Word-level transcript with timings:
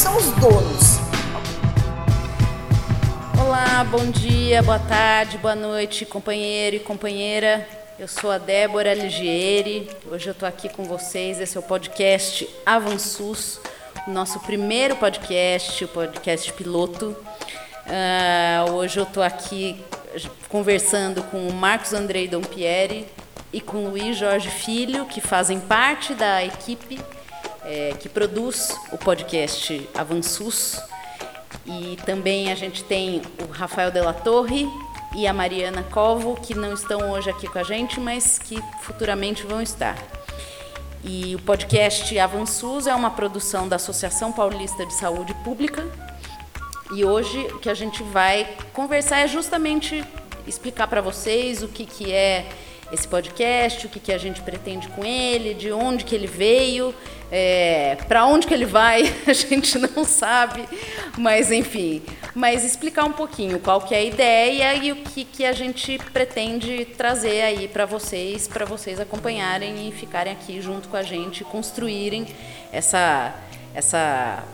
são 0.00 0.16
os 0.16 0.30
donos. 0.36 0.98
Olá, 3.38 3.84
bom 3.84 4.10
dia, 4.10 4.62
boa 4.62 4.78
tarde, 4.78 5.36
boa 5.36 5.54
noite, 5.54 6.06
companheiro 6.06 6.76
e 6.76 6.80
companheira. 6.80 7.68
Eu 7.98 8.08
sou 8.08 8.30
a 8.30 8.38
Débora 8.38 8.94
Ligieri. 8.94 9.90
Hoje 10.10 10.28
eu 10.28 10.32
estou 10.32 10.48
aqui 10.48 10.70
com 10.70 10.84
vocês. 10.84 11.38
Esse 11.38 11.54
é 11.54 11.60
o 11.60 11.62
podcast 11.62 12.48
Avançus, 12.64 13.60
nosso 14.08 14.40
primeiro 14.40 14.96
podcast, 14.96 15.84
o 15.84 15.88
podcast 15.88 16.50
piloto. 16.54 17.14
Uh, 17.84 18.72
hoje 18.72 18.98
eu 18.98 19.04
estou 19.04 19.22
aqui 19.22 19.84
conversando 20.48 21.22
com 21.24 21.46
o 21.46 21.52
Marcos 21.52 21.92
Andrei 21.92 22.26
Dompieri 22.26 23.06
e 23.52 23.60
com 23.60 23.84
o 23.84 23.90
Luiz 23.90 24.16
Jorge 24.16 24.48
Filho, 24.48 25.04
que 25.04 25.20
fazem 25.20 25.60
parte 25.60 26.14
da 26.14 26.42
equipe 26.42 26.98
é, 27.64 27.94
que 27.98 28.08
produz 28.08 28.76
o 28.92 28.98
podcast 28.98 29.88
Avançus. 29.94 30.80
E 31.66 31.96
também 32.04 32.50
a 32.50 32.54
gente 32.54 32.84
tem 32.84 33.22
o 33.42 33.50
Rafael 33.50 33.90
Della 33.90 34.14
Torre 34.14 34.66
e 35.14 35.26
a 35.26 35.32
Mariana 35.32 35.82
Covo, 35.82 36.36
que 36.40 36.54
não 36.54 36.72
estão 36.72 37.10
hoje 37.10 37.28
aqui 37.30 37.48
com 37.48 37.58
a 37.58 37.62
gente, 37.62 38.00
mas 38.00 38.38
que 38.38 38.62
futuramente 38.80 39.46
vão 39.46 39.60
estar. 39.60 39.96
E 41.02 41.34
o 41.34 41.38
podcast 41.40 42.18
Avançus 42.18 42.86
é 42.86 42.94
uma 42.94 43.10
produção 43.10 43.68
da 43.68 43.76
Associação 43.76 44.32
Paulista 44.32 44.84
de 44.84 44.94
Saúde 44.94 45.34
Pública. 45.42 45.86
E 46.92 47.04
hoje 47.04 47.38
o 47.52 47.58
que 47.58 47.70
a 47.70 47.74
gente 47.74 48.02
vai 48.02 48.56
conversar 48.72 49.20
é 49.20 49.28
justamente 49.28 50.04
explicar 50.46 50.88
para 50.88 51.00
vocês 51.00 51.62
o 51.62 51.68
que, 51.68 51.86
que 51.86 52.12
é 52.12 52.46
esse 52.92 53.06
podcast, 53.06 53.86
o 53.86 53.88
que, 53.88 54.00
que 54.00 54.12
a 54.12 54.18
gente 54.18 54.40
pretende 54.42 54.88
com 54.88 55.04
ele, 55.04 55.54
de 55.54 55.72
onde 55.72 56.04
que 56.04 56.14
ele 56.14 56.26
veio, 56.26 56.94
é, 57.30 57.96
para 58.08 58.26
onde 58.26 58.46
que 58.46 58.54
ele 58.54 58.66
vai, 58.66 59.02
a 59.26 59.32
gente 59.32 59.78
não 59.78 60.04
sabe, 60.04 60.68
mas 61.16 61.52
enfim, 61.52 62.02
mas 62.34 62.64
explicar 62.64 63.04
um 63.04 63.12
pouquinho 63.12 63.60
qual 63.60 63.80
que 63.80 63.94
é 63.94 63.98
a 63.98 64.02
ideia 64.02 64.74
e 64.74 64.92
o 64.92 64.96
que, 64.96 65.24
que 65.24 65.44
a 65.44 65.52
gente 65.52 65.98
pretende 66.12 66.84
trazer 66.84 67.42
aí 67.42 67.68
para 67.68 67.86
vocês, 67.86 68.48
para 68.48 68.64
vocês 68.64 68.98
acompanharem 68.98 69.88
e 69.88 69.92
ficarem 69.92 70.32
aqui 70.32 70.60
junto 70.60 70.88
com 70.88 70.96
a 70.96 71.02
gente, 71.02 71.44
construírem 71.44 72.26
essa, 72.72 73.34
essa, 73.74 74.44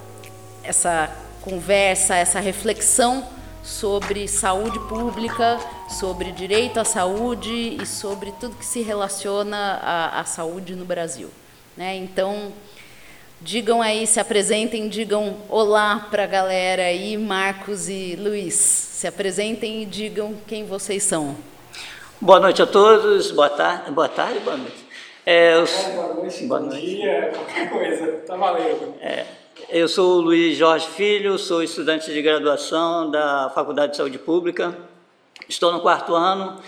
essa 0.62 1.16
conversa, 1.40 2.16
essa 2.16 2.40
reflexão 2.40 3.35
sobre 3.66 4.28
saúde 4.28 4.78
pública, 4.88 5.58
sobre 5.88 6.30
direito 6.30 6.78
à 6.78 6.84
saúde 6.84 7.76
e 7.82 7.84
sobre 7.84 8.32
tudo 8.38 8.54
que 8.54 8.64
se 8.64 8.80
relaciona 8.80 9.80
à, 9.82 10.20
à 10.20 10.24
saúde 10.24 10.76
no 10.76 10.84
Brasil. 10.84 11.28
Né? 11.76 11.96
Então, 11.96 12.52
digam 13.40 13.82
aí, 13.82 14.06
se 14.06 14.20
apresentem, 14.20 14.88
digam 14.88 15.38
olá 15.48 16.06
para 16.10 16.22
a 16.22 16.26
galera 16.26 16.84
aí, 16.84 17.18
Marcos 17.18 17.88
e 17.88 18.14
Luiz. 18.16 18.54
Se 18.54 19.08
apresentem 19.08 19.82
e 19.82 19.84
digam 19.84 20.36
quem 20.46 20.64
vocês 20.64 21.02
são. 21.02 21.36
Boa 22.20 22.38
noite 22.38 22.62
a 22.62 22.66
todos, 22.66 23.32
boa 23.32 23.50
tarde, 23.50 23.90
boa 23.90 24.08
tarde, 24.08 24.38
boa 24.40 24.56
noite. 24.56 24.86
É, 25.26 25.56
eu... 25.56 25.66
Boa 25.92 26.14
noite, 26.14 26.46
boa 26.46 26.60
bom 26.60 26.66
noite. 26.66 26.86
dia, 26.86 27.32
qualquer 27.34 27.68
coisa, 27.68 28.12
tá 28.24 28.36
valendo. 28.36 28.94
É. 29.00 29.26
Eu 29.58 29.88
sou 29.88 30.18
o 30.18 30.20
Luiz 30.20 30.54
Jorge 30.54 30.86
Filho, 30.86 31.38
sou 31.38 31.62
estudante 31.62 32.12
de 32.12 32.20
graduação 32.20 33.10
da 33.10 33.50
Faculdade 33.54 33.92
de 33.92 33.96
Saúde 33.96 34.18
Pública, 34.18 34.76
estou 35.48 35.72
no 35.72 35.80
quarto 35.80 36.14
ano 36.14 36.60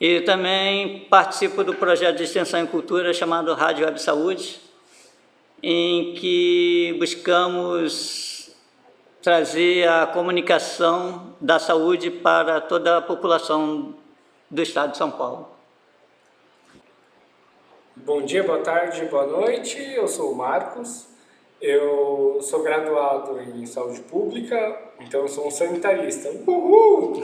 e 0.00 0.22
também 0.22 1.00
participo 1.10 1.62
do 1.62 1.74
projeto 1.74 2.16
de 2.16 2.24
extensão 2.24 2.58
em 2.58 2.66
cultura 2.66 3.12
chamado 3.12 3.52
Rádio 3.52 3.84
Web 3.84 4.00
Saúde, 4.00 4.58
em 5.62 6.14
que 6.14 6.96
buscamos 6.98 8.50
trazer 9.20 9.86
a 9.86 10.06
comunicação 10.06 11.36
da 11.38 11.58
saúde 11.58 12.10
para 12.10 12.58
toda 12.58 12.96
a 12.96 13.02
população 13.02 13.94
do 14.50 14.62
estado 14.62 14.92
de 14.92 14.96
São 14.96 15.10
Paulo. 15.10 15.46
Bom 17.94 18.22
dia, 18.22 18.42
boa 18.42 18.60
tarde, 18.60 19.04
boa 19.04 19.26
noite. 19.26 19.78
Eu 19.94 20.08
sou 20.08 20.32
o 20.32 20.34
Marcos, 20.34 21.09
eu 21.60 22.38
sou 22.40 22.62
graduado 22.62 23.38
em 23.40 23.66
saúde 23.66 24.00
pública, 24.00 24.78
então 25.00 25.28
sou 25.28 25.48
um 25.48 25.50
sanitarista. 25.50 26.30
Uhul! 26.46 27.22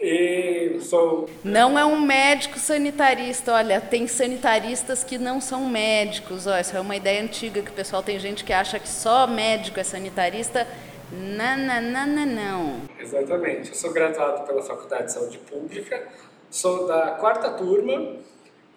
E 0.00 0.78
sou. 0.80 1.28
Não 1.44 1.78
é 1.78 1.84
um 1.84 2.00
médico 2.00 2.58
sanitarista, 2.58 3.52
olha, 3.52 3.80
tem 3.80 4.06
sanitaristas 4.06 5.04
que 5.04 5.18
não 5.18 5.40
são 5.40 5.68
médicos. 5.68 6.46
Ó, 6.46 6.54
essa 6.54 6.78
é 6.78 6.80
uma 6.80 6.96
ideia 6.96 7.22
antiga 7.22 7.60
que 7.60 7.70
o 7.70 7.74
pessoal 7.74 8.02
tem 8.02 8.18
gente 8.18 8.42
que 8.42 8.52
acha 8.52 8.78
que 8.78 8.88
só 8.88 9.26
médico 9.26 9.78
é 9.78 9.84
sanitarista. 9.84 10.66
Não, 11.12 11.56
não, 11.58 11.82
não, 11.82 12.06
não, 12.06 12.26
não. 12.26 12.76
Exatamente. 12.98 13.68
Eu 13.68 13.74
sou 13.74 13.92
graduado 13.92 14.46
pela 14.46 14.62
Faculdade 14.62 15.04
de 15.04 15.12
Saúde 15.12 15.38
Pública, 15.38 16.08
sou 16.50 16.86
da 16.86 17.10
quarta 17.12 17.50
turma, 17.50 18.16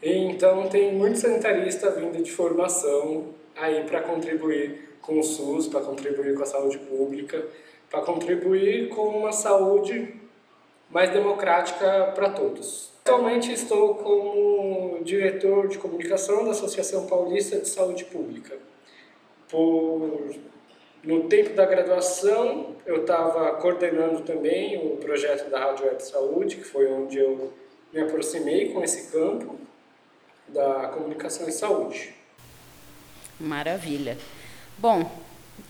então 0.01 0.67
tem 0.67 0.93
muito 0.93 1.19
sanitarista 1.19 1.89
vindo 1.91 2.21
de 2.21 2.31
formação 2.31 3.33
aí 3.55 3.83
para 3.83 4.01
contribuir 4.01 4.97
com 5.01 5.19
o 5.19 5.23
SUS, 5.23 5.67
para 5.67 5.81
contribuir 5.81 6.35
com 6.35 6.43
a 6.43 6.45
saúde 6.45 6.77
pública, 6.79 7.45
para 7.89 8.01
contribuir 8.01 8.89
com 8.89 9.07
uma 9.07 9.31
saúde 9.31 10.15
mais 10.89 11.11
democrática 11.11 12.11
para 12.15 12.29
todos. 12.29 12.91
Atualmente 13.05 13.51
estou 13.51 13.95
como 13.95 15.03
diretor 15.03 15.67
de 15.67 15.77
comunicação 15.77 16.45
da 16.45 16.51
Associação 16.51 17.05
Paulista 17.05 17.59
de 17.59 17.67
Saúde 17.67 18.05
Pública. 18.05 18.57
Por, 19.49 20.33
no 21.03 21.27
tempo 21.27 21.53
da 21.53 21.65
graduação, 21.65 22.75
eu 22.85 23.01
estava 23.01 23.51
coordenando 23.57 24.21
também 24.21 24.77
o 24.77 24.97
projeto 24.97 25.49
da 25.49 25.59
Rádio 25.59 25.85
Web 25.85 26.01
Saúde, 26.01 26.55
que 26.55 26.63
foi 26.63 26.89
onde 26.91 27.17
eu 27.17 27.51
me 27.91 28.01
aproximei 28.01 28.71
com 28.71 28.83
esse 28.83 29.11
campo 29.11 29.55
da 30.47 30.87
comunicação 30.87 31.47
em 31.47 31.51
saúde. 31.51 32.22
Maravilha. 33.39 34.17
Bom, 34.77 35.09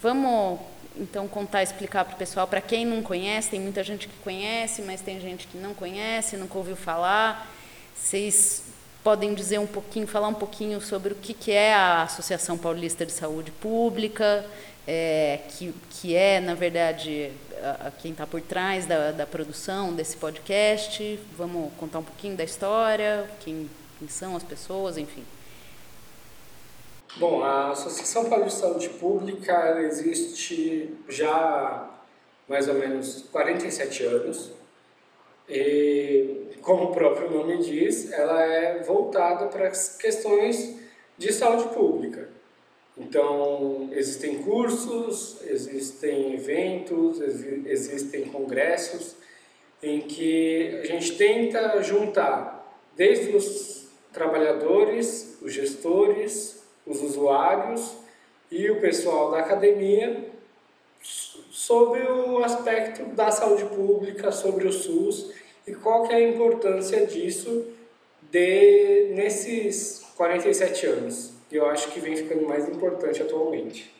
vamos 0.01 0.59
então 0.96 1.28
contar, 1.28 1.63
explicar 1.63 2.06
para 2.06 2.16
o 2.16 2.18
pessoal, 2.18 2.47
para 2.47 2.62
quem 2.62 2.85
não 2.85 3.01
conhece, 3.01 3.50
tem 3.50 3.59
muita 3.59 3.84
gente 3.84 4.07
que 4.07 4.16
conhece, 4.24 4.81
mas 4.81 5.01
tem 5.01 5.19
gente 5.19 5.47
que 5.47 5.57
não 5.57 5.74
conhece, 5.74 6.38
nunca 6.38 6.57
ouviu 6.57 6.75
falar. 6.75 7.51
Vocês 7.96 8.63
podem 9.03 9.34
dizer 9.34 9.59
um 9.59 9.68
pouquinho, 9.68 10.07
falar 10.07 10.28
um 10.28 10.34
pouquinho 10.34 10.79
sobre 10.79 11.13
o 11.13 11.16
que, 11.16 11.34
que 11.34 11.51
é 11.51 11.74
a 11.74 12.03
Associação 12.03 12.57
Paulista 12.57 13.06
de 13.06 13.12
Saúde 13.12 13.51
Pública, 13.51 14.45
é, 14.88 15.40
que, 15.50 15.74
que 15.90 16.16
é, 16.16 16.40
na 16.40 16.53
verdade, 16.53 17.31
a, 17.62 17.88
a 17.88 17.91
quem 17.91 18.12
está 18.12 18.28
por 18.28 18.41
trás 18.41 18.85
da, 18.85 19.12
da 19.12 19.25
produção 19.25 19.94
desse 19.94 20.16
podcast. 20.18 21.19
Vamos 21.38 21.72
contar 21.78 22.00
um 22.00 22.03
pouquinho 22.03 22.35
da 22.35 22.44
história, 22.44 23.30
quem, 23.40 23.69
quem 24.00 24.07
são 24.07 24.35
as 24.35 24.44
pessoas, 24.44 24.97
enfim. 24.97 25.24
Bom, 27.16 27.44
a 27.44 27.69
Associação 27.69 28.28
Paulista 28.28 28.62
de 28.62 28.62
Saúde 28.63 28.90
Pública 28.90 29.79
existe 29.81 30.96
já 31.07 31.91
mais 32.50 32.68
ou 32.68 32.74
menos 32.74 33.25
47 33.31 34.03
anos. 34.03 34.51
E, 35.47 36.57
como 36.63 36.85
o 36.85 36.91
próprio 36.91 37.29
nome 37.29 37.59
diz, 37.59 38.12
ela 38.12 38.44
é 38.44 38.81
voltada 38.81 39.46
para 39.46 39.68
as 39.68 39.96
questões 39.96 40.79
de 41.16 41.31
saúde 41.31 41.72
pública. 41.75 42.29
Então, 42.97 43.90
existem 43.91 44.41
cursos, 44.41 45.40
existem 45.45 46.34
eventos, 46.34 47.22
existem 47.22 48.25
congressos 48.25 49.16
em 49.84 50.01
que 50.01 50.80
a 50.81 50.85
gente 50.88 51.16
tenta 51.16 51.80
juntar 51.84 52.75
desde 52.95 53.35
os 53.35 53.88
trabalhadores, 54.12 55.38
os 55.44 55.54
gestores, 55.54 56.62
os 56.85 57.01
usuários 57.01 57.95
e 58.51 58.69
o 58.69 58.80
pessoal 58.80 59.31
da 59.31 59.39
academia 59.39 60.31
sobre 61.51 62.01
o 62.03 62.44
aspecto 62.44 63.03
da 63.15 63.31
saúde 63.31 63.65
pública, 63.65 64.31
sobre 64.31 64.68
o 64.68 64.71
SUS 64.71 65.31
e 65.68 65.74
qual 65.74 66.03
que 66.03 66.13
é 66.13 66.18
a 66.18 66.30
importância 66.30 67.06
disso 67.06 67.68
de, 68.31 69.12
nesses 69.13 70.06
47 70.15 70.85
anos. 70.88 71.31
Eu 71.51 71.69
acho 71.69 71.91
que 71.91 72.00
vem 72.00 72.15
ficando 72.15 72.47
mais 72.47 72.68
importante 72.68 73.21
atualmente. 73.21 73.94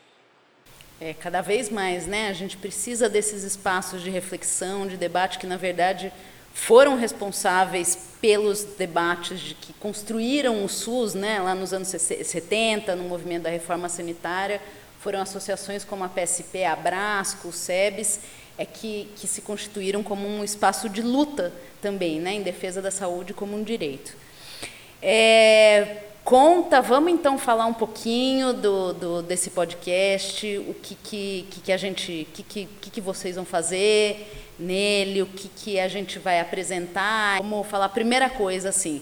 É, 1.00 1.14
cada 1.14 1.42
vez 1.42 1.70
mais, 1.70 2.08
né? 2.08 2.30
A 2.30 2.34
gente 2.34 2.58
precisa 2.58 3.10
desses 3.10 3.44
espaços 3.44 4.02
de 4.02 4.10
reflexão, 4.10 4.88
de 4.88 4.98
debate 4.98 5.38
que, 5.38 5.46
na 5.46 5.58
verdade, 5.58 6.12
foram 6.54 6.96
responsáveis 6.96 7.98
pelos 8.22 8.64
debates 8.64 9.40
de 9.40 9.56
que 9.56 9.74
construíram 9.74 10.64
o 10.64 10.70
SUS, 10.70 11.14
né, 11.14 11.40
lá 11.40 11.54
nos 11.54 11.74
anos 11.74 11.90
70, 11.90 12.96
no 12.96 13.04
movimento 13.04 13.44
da 13.44 13.50
reforma 13.50 13.90
sanitária, 13.90 14.62
foram 15.00 15.20
associações 15.20 15.84
como 15.84 16.04
a 16.04 16.10
PSP, 16.10 16.64
a 16.64 16.76
Brasco, 16.76 17.50
o 17.50 17.52
SEBS, 17.52 18.22
é 18.58 18.66
que, 18.66 19.10
que 19.16 19.28
se 19.28 19.42
constituíram 19.42 20.04
como 20.04 20.28
um 20.28 20.44
espaço 20.44 20.88
de 20.88 21.02
luta 21.02 21.52
também, 21.82 22.22
né, 22.22 22.34
em 22.34 22.44
defesa 22.44 22.82
da 22.82 22.92
saúde 22.92 23.34
como 23.34 23.58
um 23.58 23.64
direito. 23.64 24.16
É, 25.02 26.04
conta, 26.24 26.82
vamos 26.82 27.12
então 27.12 27.38
falar 27.38 27.66
um 27.66 27.74
pouquinho 27.74 28.54
do, 28.54 28.94
do 28.94 29.22
desse 29.22 29.50
podcast, 29.50 30.48
o 30.60 30.74
que, 30.76 30.96
que, 30.96 31.48
que, 31.66 31.72
a 31.74 31.78
gente, 31.78 32.26
que, 32.34 32.44
que, 32.44 32.68
que 32.90 33.02
vocês 33.02 33.36
vão 33.36 33.44
fazer 33.44 34.43
nele, 34.64 35.22
o 35.22 35.26
que, 35.26 35.48
que 35.50 35.80
a 35.80 35.88
gente 35.88 36.18
vai 36.18 36.40
apresentar. 36.40 37.38
Vamos 37.38 37.68
falar 37.68 37.90
primeira 37.90 38.30
coisa 38.30 38.70
assim. 38.70 39.02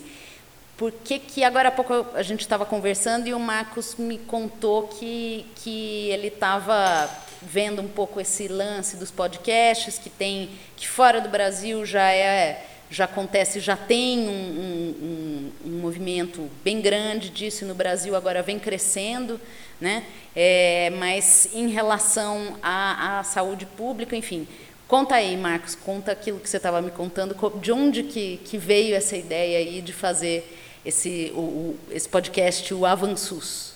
Por 0.75 0.92
que, 0.92 1.19
que 1.19 1.44
agora 1.44 1.69
há 1.69 1.72
pouco 1.72 1.94
a 2.16 2.24
gente 2.24 2.42
estava 2.42 2.66
conversando 2.66 3.28
e 3.28 3.34
o 3.34 3.40
Marcos 3.40 3.96
me 3.98 4.18
contou 4.18 4.88
que, 4.88 5.46
que 5.56 6.10
ele 6.10 6.28
estava 6.28 7.08
vendo 7.42 7.81
um 7.81 7.88
pouco 7.88 8.19
esse 8.19 8.48
lance 8.48 8.98
dos 8.98 9.12
podcasts 9.12 9.98
que 9.98 10.10
tem 10.10 10.50
que 10.75 10.88
fora 10.88 11.22
do 11.22 11.30
Brasil 11.30 11.86
já 11.86 12.12
é 12.12 12.66
já 12.90 13.06
acontece 13.06 13.60
já 13.60 13.75
tem 13.75 14.19
um, 14.19 14.31
um, 14.31 15.52
um, 15.66 15.69
um 15.69 15.80
movimento 15.80 16.50
bem 16.63 16.81
grande 16.81 17.30
disso 17.30 17.66
no 17.66 17.74
Brasil 17.74 18.16
agora 18.16 18.44
vem 18.44 18.60
crescendo 18.60 19.40
né 19.80 20.04
é, 20.36 20.92
mas 20.98 21.50
em 21.54 21.69
relação 21.69 22.58
à, 22.62 23.19
à 23.19 23.24
saúde 23.24 23.66
pública 23.66 24.16
enfim 24.16 24.48
Conta 24.92 25.16
aí, 25.16 25.38
Marcos, 25.38 25.74
conta 25.74 26.12
aquilo 26.12 26.38
que 26.38 26.50
você 26.50 26.58
estava 26.58 26.82
me 26.82 26.92
contando, 26.92 27.34
de 27.62 27.72
onde 27.72 28.04
que, 28.04 28.36
que 28.44 28.58
veio 28.58 28.94
essa 28.94 29.16
ideia 29.16 29.58
aí 29.58 29.82
de 29.82 29.94
fazer 29.94 30.44
esse, 30.86 31.32
o, 31.34 31.40
o, 31.40 31.80
esse 31.92 32.10
podcast, 32.10 32.74
o 32.74 32.86
Avançus? 32.86 33.74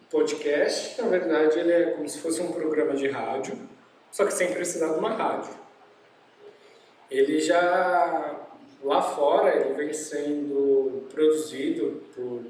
O 0.00 0.10
podcast, 0.10 1.02
na 1.02 1.08
verdade, 1.08 1.58
ele 1.58 1.70
é 1.70 1.90
como 1.90 2.08
se 2.08 2.18
fosse 2.18 2.40
um 2.40 2.50
programa 2.50 2.94
de 2.94 3.06
rádio, 3.08 3.58
só 4.10 4.24
que 4.24 4.32
sem 4.32 4.54
precisar 4.54 4.94
de 4.94 4.98
uma 4.98 5.10
rádio. 5.10 5.52
Ele 7.10 7.38
já, 7.40 8.34
lá 8.82 9.02
fora, 9.02 9.54
ele 9.54 9.74
vem 9.74 9.92
sendo 9.92 11.06
produzido 11.10 12.04
por 12.16 12.42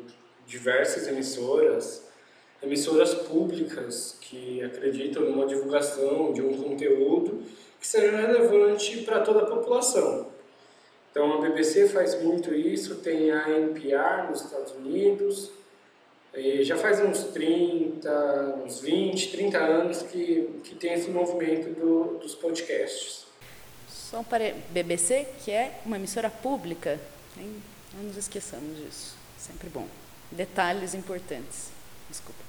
diversas 0.46 1.08
emissoras, 1.08 2.06
emissoras 2.62 3.12
públicas 3.12 4.17
que 4.20 4.62
acreditam 4.62 5.25
numa 5.25 5.46
divulgação 5.46 6.32
de 6.32 6.43
um 6.43 6.62
conteúdo 6.62 7.43
que 7.84 7.88
seja 7.88 8.16
relevante 8.16 9.02
para 9.02 9.20
toda 9.20 9.40
a 9.40 9.46
população. 9.46 10.28
Então 11.10 11.34
a 11.34 11.40
BBC 11.42 11.86
faz 11.86 12.19
muito 12.22 12.54
isso, 12.54 12.94
tem 12.96 13.31
a 13.31 13.46
NPR 13.50 14.31
nos 14.31 14.42
Estados 14.42 14.72
Unidos, 14.72 15.50
já 16.62 16.78
faz 16.78 16.98
uns 17.04 17.25
30, 17.25 18.62
uns 18.64 18.81
20, 18.81 19.32
30 19.32 19.58
anos 19.58 20.00
que, 20.00 20.60
que 20.64 20.75
tem 20.76 20.94
esse 20.94 21.10
movimento 21.10 21.78
do, 21.78 22.19
dos 22.19 22.34
podcasts. 22.34 23.26
Só 23.86 24.22
para 24.22 24.54
BBC, 24.70 25.26
que 25.44 25.50
é 25.50 25.78
uma 25.84 25.96
emissora 25.96 26.31
pública, 26.31 26.98
hein? 27.36 27.62
não 27.92 28.04
nos 28.04 28.16
esqueçamos 28.16 28.78
disso, 28.78 29.14
sempre 29.36 29.69
bom. 29.69 29.86
Detalhes 30.32 30.94
importantes, 30.94 31.69
desculpa. 32.08 32.40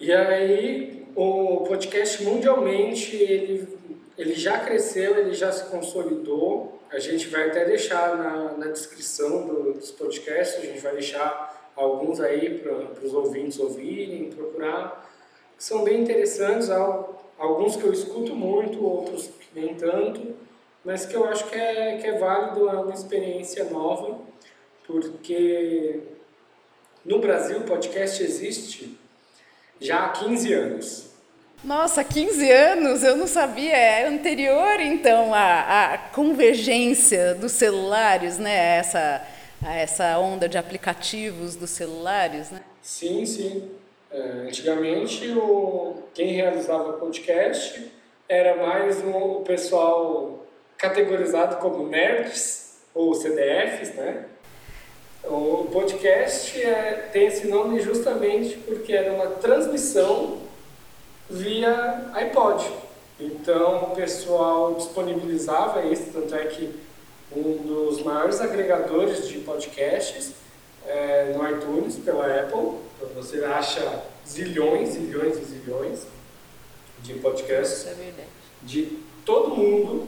E 0.00 0.12
aí, 0.12 1.06
o 1.14 1.58
podcast 1.68 2.24
mundialmente, 2.24 3.14
ele 3.14 3.78
ele 4.20 4.34
já 4.34 4.58
cresceu, 4.58 5.16
ele 5.16 5.32
já 5.32 5.50
se 5.50 5.64
consolidou. 5.70 6.78
A 6.90 6.98
gente 6.98 7.28
vai 7.28 7.48
até 7.48 7.64
deixar 7.64 8.18
na, 8.18 8.52
na 8.52 8.66
descrição 8.66 9.46
do, 9.46 9.72
dos 9.72 9.90
podcasts, 9.90 10.62
a 10.62 10.66
gente 10.66 10.78
vai 10.80 10.92
deixar 10.92 11.72
alguns 11.74 12.20
aí 12.20 12.58
para 12.58 13.02
os 13.02 13.14
ouvintes 13.14 13.58
ouvirem, 13.58 14.28
procurar. 14.30 15.10
São 15.56 15.84
bem 15.84 16.02
interessantes, 16.02 16.68
alguns 17.38 17.76
que 17.76 17.84
eu 17.84 17.92
escuto 17.94 18.34
muito, 18.34 18.84
outros 18.84 19.30
nem 19.54 19.74
tanto, 19.74 20.36
mas 20.84 21.06
que 21.06 21.14
eu 21.14 21.24
acho 21.24 21.48
que 21.48 21.56
é, 21.56 21.96
que 21.96 22.06
é 22.06 22.18
válido, 22.18 22.68
é 22.68 22.74
uma 22.74 22.92
experiência 22.92 23.64
nova, 23.64 24.18
porque 24.86 26.00
no 27.06 27.20
Brasil 27.20 27.60
o 27.60 27.64
podcast 27.64 28.22
existe 28.22 28.98
já 29.80 30.04
há 30.04 30.08
15 30.10 30.52
anos. 30.52 31.09
Nossa, 31.62 32.02
15 32.02 32.50
anos, 32.50 33.02
eu 33.02 33.16
não 33.16 33.26
sabia. 33.26 33.76
É 33.76 34.06
anterior, 34.06 34.80
então, 34.80 35.34
à, 35.34 35.98
convergência 36.12 37.34
dos 37.34 37.52
celulares, 37.52 38.38
né? 38.38 38.78
Essa, 38.78 39.22
essa 39.62 40.18
onda 40.18 40.48
de 40.48 40.56
aplicativos 40.56 41.56
dos 41.56 41.70
celulares, 41.70 42.50
né? 42.50 42.62
Sim, 42.80 43.26
sim. 43.26 43.70
É, 44.10 44.20
antigamente, 44.48 45.28
o, 45.28 46.02
quem 46.14 46.32
realizava 46.32 46.94
podcast 46.94 47.92
era 48.28 48.56
mais 48.56 49.04
o 49.04 49.42
pessoal 49.46 50.46
categorizado 50.78 51.56
como 51.56 51.86
nerds 51.86 52.78
ou 52.94 53.14
CDFs, 53.14 53.94
né? 53.94 54.24
O 55.24 55.68
podcast 55.70 56.60
é, 56.60 57.08
tem 57.12 57.26
esse 57.26 57.46
nome 57.46 57.80
justamente 57.80 58.56
porque 58.56 58.94
era 58.94 59.12
uma 59.12 59.26
transmissão 59.26 60.38
via 61.30 62.10
iPod. 62.14 62.70
Então 63.18 63.84
o 63.84 63.94
pessoal 63.94 64.74
disponibilizava 64.74 65.84
isso, 65.84 66.10
tanto 66.12 66.34
é 66.34 66.46
que 66.46 66.74
um 67.34 67.58
dos 67.58 68.02
maiores 68.02 68.40
agregadores 68.40 69.28
de 69.28 69.38
podcasts 69.38 70.32
é, 70.86 71.32
no 71.36 71.48
iTunes 71.48 71.96
pela 71.96 72.26
Apple. 72.26 72.78
Então 72.96 73.08
você 73.14 73.44
acha 73.44 74.02
zilhões, 74.26 74.90
zilhões 74.90 75.38
e 75.38 75.44
zilhões 75.44 76.06
de 77.02 77.14
podcasts 77.14 77.86
é 77.86 78.24
de 78.62 78.98
todo 79.24 79.54
mundo, 79.56 80.06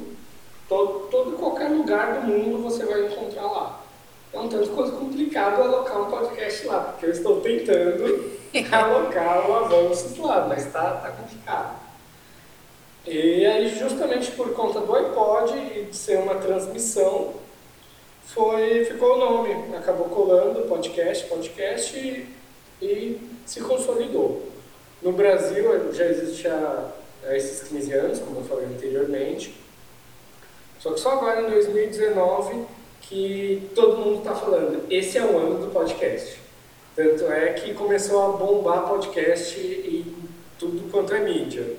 todo, 0.68 1.08
todo 1.10 1.36
qualquer 1.38 1.68
lugar 1.70 2.20
do 2.20 2.26
mundo 2.26 2.62
você 2.62 2.84
vai 2.84 3.06
encontrar 3.06 3.46
lá. 3.46 3.84
É 4.32 4.38
um 4.38 4.48
tanto 4.48 4.70
quanto 4.70 4.92
complicado 4.96 5.62
alocar 5.62 6.02
um 6.02 6.10
podcast 6.10 6.66
lá, 6.66 6.80
porque 6.80 7.06
eu 7.06 7.10
estou 7.10 7.40
tentando 7.40 8.41
alocar 8.70 9.50
o 9.50 9.54
avanços 9.54 10.16
lá, 10.18 10.46
mas 10.48 10.66
está 10.66 10.96
tá 10.96 11.10
complicado. 11.10 11.80
E 13.06 13.44
aí, 13.44 13.68
justamente 13.78 14.30
por 14.32 14.52
conta 14.52 14.80
do 14.80 14.94
iPod 14.94 15.54
e 15.56 15.84
de 15.90 15.96
ser 15.96 16.18
uma 16.18 16.36
transmissão, 16.36 17.34
foi, 18.26 18.84
ficou 18.84 19.16
o 19.16 19.18
nome. 19.18 19.76
Acabou 19.76 20.06
colando 20.06 20.68
podcast, 20.68 21.26
podcast 21.26 21.98
e, 21.98 22.28
e 22.80 23.20
se 23.44 23.60
consolidou. 23.60 24.48
No 25.02 25.12
Brasil 25.12 25.92
já 25.92 26.04
existe 26.04 26.46
há, 26.46 26.92
há 27.24 27.36
esses 27.36 27.68
15 27.68 27.92
anos, 27.92 28.18
como 28.20 28.38
eu 28.38 28.44
falei 28.44 28.66
anteriormente. 28.66 29.60
Só 30.78 30.92
que 30.92 31.00
só 31.00 31.12
agora 31.12 31.42
em 31.42 31.50
2019 31.50 32.64
que 33.00 33.70
todo 33.74 33.98
mundo 33.98 34.18
está 34.18 34.34
falando. 34.34 34.86
Esse 34.88 35.18
é 35.18 35.24
o 35.24 35.36
ano 35.36 35.66
do 35.66 35.72
podcast. 35.72 36.41
Tanto 36.94 37.24
é 37.32 37.54
que 37.54 37.72
começou 37.72 38.22
a 38.22 38.36
bombar 38.36 38.86
podcast 38.86 39.58
e 39.58 40.14
tudo 40.58 40.90
quanto 40.90 41.14
é 41.14 41.20
mídia. 41.20 41.76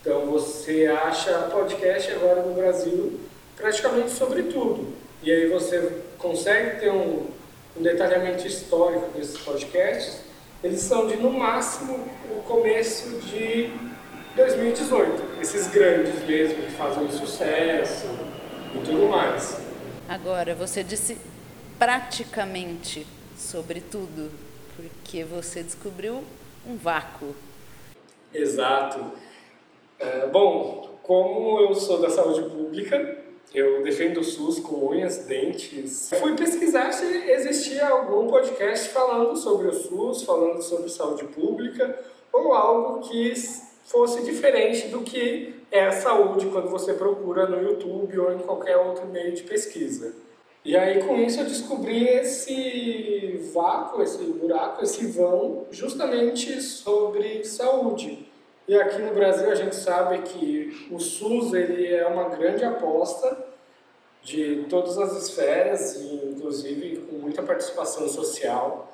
Então 0.00 0.26
você 0.26 0.86
acha 0.86 1.32
podcast 1.52 2.10
agora 2.12 2.42
no 2.42 2.54
Brasil 2.54 3.20
praticamente 3.56 4.10
sobre 4.10 4.44
tudo. 4.44 4.92
E 5.22 5.30
aí 5.30 5.48
você 5.48 6.02
consegue 6.18 6.80
ter 6.80 6.90
um, 6.90 7.26
um 7.76 7.82
detalhamento 7.82 8.46
histórico 8.48 9.16
desses 9.16 9.38
podcasts. 9.38 10.22
Eles 10.62 10.80
são 10.80 11.06
de 11.06 11.16
no 11.16 11.30
máximo 11.30 12.08
o 12.28 12.42
começo 12.42 13.10
de 13.20 13.70
2018. 14.34 15.40
Esses 15.40 15.68
grandes 15.68 16.26
mesmo 16.26 16.64
que 16.64 16.72
fazem 16.72 17.08
sucesso 17.12 18.08
e 18.74 18.78
tudo 18.84 19.08
mais. 19.08 19.56
Agora, 20.08 20.52
você 20.56 20.82
disse 20.82 21.16
praticamente 21.78 23.06
sobre 23.36 23.80
tudo 23.80 24.47
porque 24.78 25.24
você 25.24 25.62
descobriu 25.62 26.22
um 26.64 26.76
vácuo. 26.76 27.34
Exato. 28.32 29.12
É, 29.98 30.26
bom, 30.28 31.00
como 31.02 31.58
eu 31.60 31.74
sou 31.74 32.00
da 32.00 32.08
saúde 32.08 32.48
pública, 32.48 33.18
eu 33.52 33.82
defendo 33.82 34.20
o 34.20 34.24
SUS 34.24 34.60
com 34.60 34.86
unhas, 34.86 35.24
dentes. 35.24 36.10
Fui 36.20 36.36
pesquisar 36.36 36.92
se 36.92 37.04
existia 37.04 37.88
algum 37.88 38.28
podcast 38.28 38.90
falando 38.90 39.34
sobre 39.34 39.66
o 39.66 39.72
SUS, 39.72 40.22
falando 40.22 40.62
sobre 40.62 40.88
saúde 40.88 41.24
pública, 41.24 41.98
ou 42.32 42.52
algo 42.52 43.08
que 43.08 43.34
fosse 43.84 44.22
diferente 44.22 44.88
do 44.88 45.00
que 45.00 45.54
é 45.72 45.86
a 45.86 45.92
saúde 45.92 46.46
quando 46.46 46.68
você 46.68 46.94
procura 46.94 47.46
no 47.46 47.60
YouTube 47.60 48.18
ou 48.20 48.32
em 48.32 48.38
qualquer 48.38 48.76
outro 48.76 49.06
meio 49.06 49.32
de 49.32 49.42
pesquisa. 49.42 50.14
E 50.64 50.76
aí 50.76 51.02
com 51.02 51.16
isso 51.16 51.40
eu 51.40 51.44
descobri 51.44 52.06
esse 52.06 53.40
vácuo, 53.54 54.02
esse 54.02 54.22
buraco, 54.24 54.82
esse 54.82 55.06
vão, 55.06 55.66
justamente 55.70 56.60
sobre 56.60 57.44
saúde. 57.44 58.28
E 58.66 58.76
aqui 58.76 59.00
no 59.00 59.14
Brasil 59.14 59.50
a 59.50 59.54
gente 59.54 59.74
sabe 59.74 60.18
que 60.18 60.88
o 60.90 60.98
SUS 60.98 61.54
ele 61.54 61.86
é 61.86 62.06
uma 62.06 62.28
grande 62.28 62.64
aposta 62.64 63.46
de 64.22 64.66
todas 64.68 64.98
as 64.98 65.16
esferas, 65.22 65.96
inclusive 65.96 66.98
com 67.08 67.16
muita 67.16 67.42
participação 67.42 68.06
social, 68.08 68.92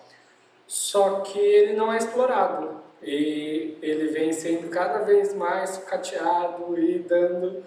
só 0.66 1.21
que 1.21 1.38
ele 1.38 1.73
não 1.73 1.92
é 1.92 1.97
explorado. 1.99 2.83
E 3.02 3.76
ele 3.83 4.06
vem 4.09 4.33
sendo 4.33 4.71
cada 4.71 5.00
vez 5.00 5.35
mais 5.35 5.76
cateado 5.78 6.78
e 6.78 7.00
dando 7.00 7.62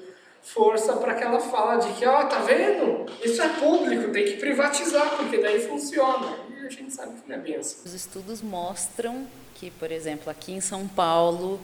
força 0.54 0.94
para 0.94 1.12
aquela 1.12 1.40
fala 1.40 1.78
de 1.78 1.94
que, 1.94 2.06
ó, 2.06 2.22
oh, 2.22 2.26
tá 2.28 2.40
vendo? 2.40 3.06
Isso 3.24 3.42
é 3.42 3.50
público, 3.50 4.12
tem 4.12 4.26
que 4.26 4.38
privatizar, 4.38 5.18
porque 5.18 5.38
daí 5.38 5.60
funciona. 5.68 6.38
E 6.50 6.66
a 6.66 6.70
gente 6.70 6.94
sabe 6.94 7.20
que 7.22 7.30
não 7.30 7.36
é 7.36 7.40
bem 7.40 7.56
assim. 7.56 7.78
Os 7.86 7.94
estudos 7.94 8.42
mostram 8.42 9.28
que, 9.56 9.70
por 9.72 9.92
exemplo, 9.92 10.30
aqui 10.30 10.54
em 10.54 10.62
São 10.62 10.88
Paulo, 10.88 11.60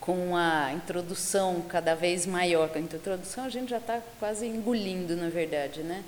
com 0.00 0.36
a 0.36 0.72
introdução 0.72 1.62
cada 1.68 1.94
vez 1.94 2.24
maior, 2.26 2.68
com 2.70 2.78
a 2.78 2.80
introdução 2.80 3.44
a 3.44 3.48
gente 3.48 3.70
já 3.70 3.78
está 3.78 4.00
quase 4.18 4.46
engolindo, 4.46 5.14
na 5.14 5.28
verdade, 5.28 5.82
né? 5.82 6.02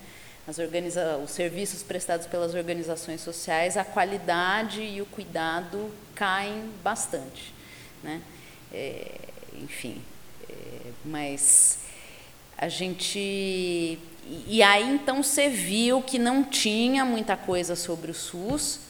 As 0.47 0.59
organiza 0.59 1.17
os 1.19 1.31
serviços 1.31 1.83
prestados 1.83 2.27
pelas 2.27 2.55
organizações 2.55 3.21
sociais, 3.21 3.77
a 3.77 3.85
qualidade 3.85 4.83
e 4.83 5.01
o 5.01 5.07
cuidado 5.07 5.91
caem 6.15 6.71
bastante, 6.83 7.55
né? 8.03 8.21
É, 8.73 9.13
enfim, 9.63 10.03
é, 10.49 10.91
mas 11.05 11.84
a 12.57 12.69
gente 12.69 13.99
e 14.47 14.63
aí 14.63 14.89
então 14.95 15.23
você 15.23 15.49
viu 15.49 16.01
que 16.01 16.19
não 16.19 16.43
tinha 16.43 17.05
muita 17.05 17.37
coisa 17.37 17.77
sobre 17.77 18.11
o 18.11 18.15
SUS 18.15 18.81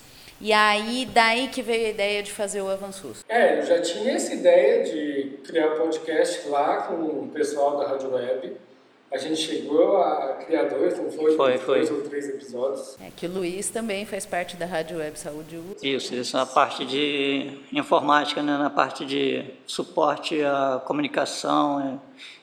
e 0.40 0.52
aí, 0.52 1.08
daí 1.10 1.48
que 1.48 1.62
veio 1.62 1.86
a 1.86 1.90
ideia 1.90 2.22
de 2.22 2.30
fazer 2.30 2.60
o 2.60 2.68
Avançus. 2.68 3.24
É, 3.28 3.58
eu 3.58 3.62
já 3.62 3.80
tinha 3.80 4.12
essa 4.12 4.34
ideia 4.34 4.84
de 4.84 5.38
criar 5.44 5.70
podcast 5.70 6.46
lá 6.48 6.82
com 6.82 6.94
o 6.94 7.30
pessoal 7.32 7.78
da 7.78 7.88
Rádio 7.88 8.12
Web. 8.12 8.56
A 9.14 9.16
gente 9.16 9.36
chegou 9.36 9.98
a 9.98 10.40
criar 10.44 10.64
dois, 10.64 10.98
não 10.98 11.08
foi? 11.08 11.36
Foi, 11.36 11.58
foi. 11.58 11.78
Dois 11.78 11.90
ou 11.92 12.00
três 12.00 12.28
episódios. 12.28 12.96
É 13.00 13.10
que 13.16 13.26
o 13.26 13.30
Luiz 13.30 13.68
também 13.68 14.04
faz 14.04 14.26
parte 14.26 14.56
da 14.56 14.66
Rádio 14.66 14.98
Web 14.98 15.16
Saúde 15.16 15.56
U. 15.56 15.76
Isso, 15.80 16.16
isso 16.16 16.36
na 16.36 16.44
parte 16.44 16.84
de 16.84 17.60
informática, 17.72 18.42
né, 18.42 18.58
na 18.58 18.70
parte 18.70 19.06
de 19.06 19.44
suporte 19.68 20.42
à 20.42 20.82
comunicação 20.84 22.00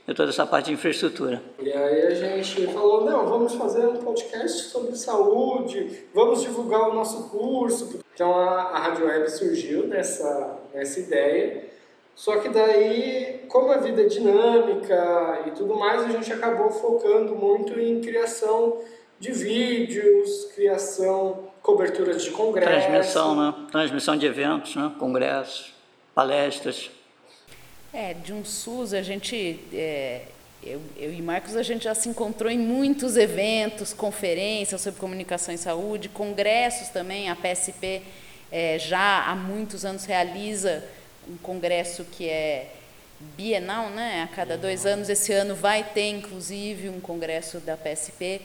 e 0.08 0.14
toda 0.14 0.30
essa 0.30 0.46
parte 0.46 0.68
de 0.68 0.74
infraestrutura. 0.74 1.44
E 1.60 1.70
aí 1.74 2.08
a 2.08 2.16
gente 2.16 2.66
falou, 2.68 3.04
não, 3.04 3.28
vamos 3.28 3.54
fazer 3.54 3.86
um 3.88 3.98
podcast 3.98 4.70
sobre 4.70 4.96
saúde, 4.96 6.06
vamos 6.14 6.42
divulgar 6.42 6.90
o 6.90 6.94
nosso 6.94 7.28
curso. 7.28 8.00
Então 8.14 8.34
a, 8.34 8.62
a 8.62 8.80
Rádio 8.80 9.08
Web 9.08 9.30
surgiu 9.30 9.88
nessa, 9.88 10.58
nessa 10.74 11.02
ideia. 11.02 11.70
Só 12.16 12.38
que 12.38 12.50
daí, 12.50 13.46
como 13.48 13.72
a 13.72 13.78
vida 13.78 14.02
é 14.02 14.06
dinâmica 14.06 15.44
e 15.48 15.52
tudo 15.52 15.76
mais, 15.76 16.04
a 16.04 16.10
gente 16.10 16.32
acabou 16.32 16.70
focando 16.70 17.36
muito 17.36 17.80
em 17.80 18.02
criação 18.02 18.80
de 19.20 19.32
vídeos, 19.32 20.46
criação, 20.56 21.48
coberturas 21.62 22.24
de 22.24 22.32
congressos. 22.32 22.86
Transmissão, 22.86 23.36
né? 23.36 23.68
Transmissão 23.72 24.18
de 24.18 24.26
eventos, 24.26 24.76
né? 24.76 24.92
Congressos, 25.00 25.74
palestras. 26.14 26.92
É, 27.94 28.14
de 28.14 28.34
um 28.34 28.44
SUS 28.44 28.94
a 28.94 29.02
gente, 29.02 29.60
é, 29.74 30.24
eu, 30.64 30.82
eu 30.98 31.14
e 31.14 31.22
Marcos, 31.22 31.56
a 31.56 31.64
gente 31.64 31.84
já 31.84 31.94
se 31.94 32.08
encontrou 32.08 32.52
em 32.52 32.58
muitos 32.58 33.18
eventos, 33.18 33.94
conferências 33.94 34.82
sobre 34.82 35.00
comunicação 35.00 35.54
e 35.54 35.58
saúde, 35.58 36.08
congressos 36.08 36.90
também, 36.90 37.30
a 37.30 37.36
PSP 37.36 38.02
é, 38.52 38.78
já 38.80 39.26
há 39.26 39.36
muitos 39.36 39.86
anos 39.86 40.06
realiza 40.06 40.84
um 41.32 41.38
congresso 41.38 42.06
que 42.12 42.28
é 42.28 42.74
bienal, 43.38 43.90
né? 43.90 44.24
A 44.24 44.36
cada 44.36 44.58
dois 44.58 44.86
anos, 44.86 45.08
esse 45.08 45.32
ano 45.32 45.56
vai 45.56 45.84
ter 45.84 46.10
inclusive 46.10 46.90
um 46.90 47.00
congresso 47.00 47.60
da 47.60 47.78
PSP, 47.78 48.42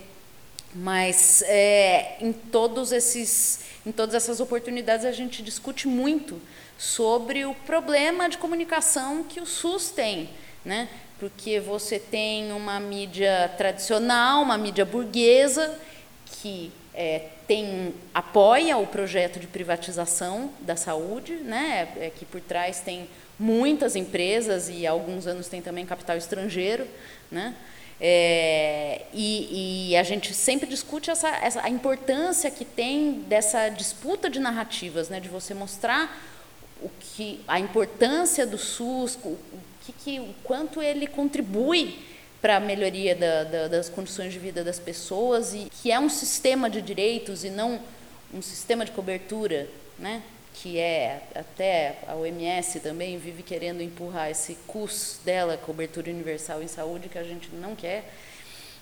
mas 0.75 1.43
é, 1.43 2.16
em 2.21 2.33
todos 2.33 2.93
esses, 2.93 3.61
em 3.85 3.90
todas 3.90 4.14
essas 4.14 4.38
oportunidades 4.38 5.05
a 5.05 5.12
gente 5.12 5.43
discute 5.43 5.88
muito 5.88 6.40
sobre 6.78 7.45
o 7.45 7.55
problema 7.55 8.28
de 8.28 8.38
comunicação 8.38 9.25
que 9.25 9.40
o 9.40 9.47
SUS 9.47 9.90
tem, 9.90 10.28
né? 10.64 10.88
Porque 11.19 11.59
você 11.59 11.99
tem 11.99 12.52
uma 12.52 12.78
mídia 12.78 13.50
tradicional, 13.57 14.43
uma 14.43 14.59
mídia 14.59 14.85
burguesa 14.85 15.76
que 16.26 16.71
é, 16.97 17.29
tem 17.47 17.95
apoia 18.15 18.79
o 18.79 18.87
projeto 18.87 19.38
de 19.38 19.47
privatização 19.47 20.50
da 20.61 20.75
saúde, 20.75 21.35
né? 21.35 21.88
É, 21.97 22.11
que 22.11 22.25
por 22.25 22.41
trás 22.41 22.81
tem 22.81 23.07
muitas 23.38 23.95
empresas 23.95 24.71
e 24.71 24.87
há 24.87 24.91
alguns 24.91 25.26
anos 25.26 25.47
tem 25.47 25.61
também 25.61 25.85
capital 25.85 26.17
estrangeiro, 26.17 26.87
né? 27.31 27.55
É, 28.00 29.03
e, 29.12 29.91
e, 29.91 29.97
a 29.97 30.03
gente 30.03 30.35
sempre 30.35 30.67
discute 30.69 31.11
essa, 31.11 31.29
essa, 31.29 31.62
a 31.62 31.71
importância 31.71 32.50
que 32.50 32.65
tem 32.65 33.25
dessa 33.26 33.71
disputa 33.71 34.29
de 34.29 34.38
narrativas, 34.38 35.09
né, 35.09 35.19
de 35.19 35.31
você 35.31 35.55
mostrar 35.55 36.15
o 36.83 36.91
que 37.00 37.41
a 37.49 37.59
importância 37.59 38.47
do 38.47 38.59
SUS, 38.59 39.19
o, 39.25 39.38
que, 39.87 39.93
que, 39.93 40.21
o 40.21 40.35
quanto 40.45 40.83
ele 40.83 41.07
contribui 41.07 41.99
para 42.47 42.59
a 42.59 42.61
melhoria 42.61 43.12
da, 43.12 43.43
da, 43.43 43.67
das 43.67 43.88
condições 43.88 44.33
de 44.33 44.38
vida 44.38 44.62
das 44.62 44.79
pessoas 44.79 45.53
e 45.53 45.67
que 45.83 45.91
é 45.91 45.99
um 45.99 46.09
sistema 46.09 46.71
de 46.71 46.81
direitos 46.81 47.43
e 47.43 47.50
não 47.50 47.81
um 48.33 48.41
sistema 48.41 48.85
de 48.85 48.93
cobertura, 48.93 49.69
né? 49.99 50.23
que 50.55 50.79
é 50.79 51.23
até 51.35 51.99
a 52.07 52.15
OMS 52.15 52.79
também 52.79 53.19
vive 53.19 53.43
querendo 53.43 53.83
empurrar 53.83 54.31
esse 54.31 54.57
CUS 54.65 55.19
dela, 55.25 55.57
cobertura 55.57 56.09
universal 56.09 56.62
em 56.62 56.69
saúde, 56.69 57.09
que 57.09 57.19
a 57.19 57.25
gente 57.25 57.49
não 57.53 57.75
quer. 57.75 58.12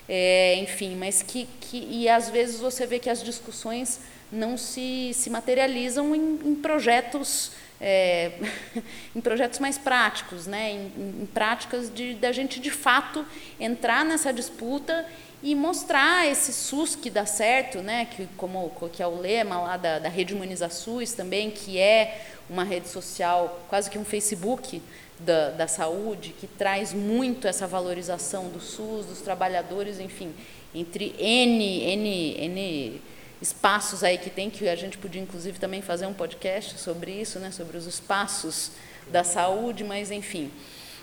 É, 0.06 0.56
enfim, 0.56 0.94
mas 0.94 1.22
que, 1.22 1.48
que 1.62 1.78
e 1.90 2.06
às 2.06 2.28
vezes 2.28 2.60
você 2.60 2.86
vê 2.86 2.98
que 2.98 3.08
as 3.08 3.22
discussões 3.22 3.98
não 4.30 4.58
se, 4.58 5.12
se 5.14 5.30
materializam 5.30 6.14
em, 6.14 6.38
em 6.44 6.54
projetos 6.54 7.52
é, 7.80 8.32
em 9.14 9.20
projetos 9.20 9.58
mais 9.58 9.76
práticos, 9.78 10.46
né, 10.46 10.72
em, 10.72 11.22
em 11.22 11.26
práticas 11.32 11.92
de 11.92 12.14
da 12.14 12.32
gente 12.32 12.60
de 12.60 12.70
fato 12.70 13.24
entrar 13.58 14.04
nessa 14.04 14.32
disputa 14.32 15.06
e 15.42 15.54
mostrar 15.54 16.26
esse 16.26 16.52
SUS 16.52 16.96
que 16.96 17.10
dá 17.10 17.26
certo, 17.26 17.78
né, 17.78 18.06
que 18.06 18.26
como 18.36 18.72
que 18.92 19.02
é 19.02 19.06
o 19.06 19.20
lema 19.20 19.60
lá 19.60 19.76
da, 19.76 19.98
da 19.98 20.08
rede 20.08 20.32
Humaniza 20.32 20.70
SUS 20.70 21.12
também, 21.12 21.50
que 21.50 21.78
é 21.78 22.22
uma 22.48 22.64
rede 22.64 22.88
social, 22.88 23.64
quase 23.68 23.90
que 23.90 23.98
um 23.98 24.04
Facebook 24.04 24.80
da, 25.18 25.50
da 25.50 25.68
saúde, 25.68 26.34
que 26.38 26.46
traz 26.46 26.92
muito 26.92 27.46
essa 27.46 27.66
valorização 27.66 28.48
do 28.48 28.60
SUS, 28.60 29.06
dos 29.06 29.20
trabalhadores, 29.20 30.00
enfim, 30.00 30.32
entre 30.74 31.14
N, 31.18 31.82
N, 31.92 32.36
N 32.38 33.02
espaços 33.40 34.02
aí 34.02 34.18
que 34.18 34.30
tem, 34.30 34.50
que 34.50 34.68
a 34.68 34.76
gente 34.76 34.98
podia 34.98 35.20
inclusive 35.20 35.58
também 35.58 35.82
fazer 35.82 36.06
um 36.06 36.14
podcast 36.14 36.78
sobre 36.78 37.10
isso, 37.10 37.38
né, 37.38 37.50
sobre 37.50 37.76
os 37.76 37.86
espaços 37.86 38.72
da 39.10 39.24
saúde, 39.24 39.84
mas 39.84 40.10
enfim. 40.10 40.50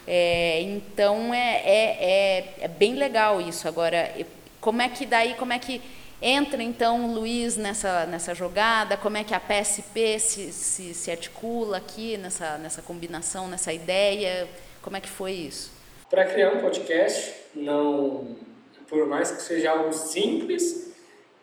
É, 0.07 0.61
então 0.61 1.33
é, 1.33 1.61
é, 1.63 1.97
é, 1.99 2.53
é, 2.61 2.67
bem 2.67 2.95
legal 2.95 3.39
isso. 3.39 3.67
Agora, 3.67 4.11
como 4.59 4.81
é 4.81 4.89
que 4.89 5.05
daí, 5.05 5.35
como 5.35 5.53
é 5.53 5.59
que 5.59 5.81
entra 6.21 6.61
então 6.61 7.05
o 7.05 7.13
Luiz 7.13 7.57
nessa, 7.57 8.05
nessa 8.05 8.33
jogada, 8.33 8.97
como 8.97 9.17
é 9.17 9.23
que 9.23 9.33
a 9.33 9.39
PSP 9.39 10.19
se, 10.19 10.51
se, 10.51 10.93
se 10.93 11.11
articula 11.11 11.77
aqui 11.77 12.17
nessa, 12.17 12.57
nessa 12.57 12.81
combinação, 12.81 13.47
nessa 13.47 13.73
ideia, 13.73 14.47
como 14.81 14.97
é 14.97 15.01
que 15.01 15.09
foi 15.09 15.31
isso? 15.31 15.71
Para 16.09 16.25
criar 16.25 16.53
um 16.53 16.59
podcast, 16.59 17.33
não, 17.55 18.35
por 18.87 19.07
mais 19.07 19.31
que 19.31 19.41
seja 19.41 19.71
algo 19.71 19.93
simples, 19.93 20.90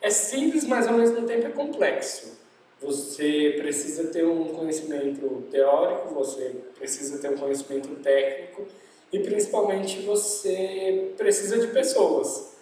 é 0.00 0.10
simples, 0.10 0.64
mas 0.64 0.86
ao 0.86 0.94
mesmo 0.94 1.26
tempo 1.26 1.46
é 1.46 1.50
complexo. 1.50 2.38
Você 2.80 3.56
precisa 3.58 4.04
ter 4.08 4.24
um 4.24 4.44
conhecimento 4.48 5.44
teórico, 5.50 6.14
você 6.14 6.54
precisa 6.78 7.18
ter 7.18 7.30
um 7.30 7.36
conhecimento 7.36 7.88
técnico 7.96 8.66
e 9.12 9.18
principalmente 9.18 10.00
você 10.02 11.12
precisa 11.16 11.58
de 11.58 11.68
pessoas. 11.68 12.56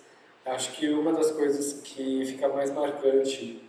Acho 0.44 0.72
que 0.72 0.88
uma 0.88 1.12
das 1.12 1.30
coisas 1.32 1.80
que 1.82 2.24
fica 2.24 2.48
mais 2.48 2.70
marcante 2.70 3.62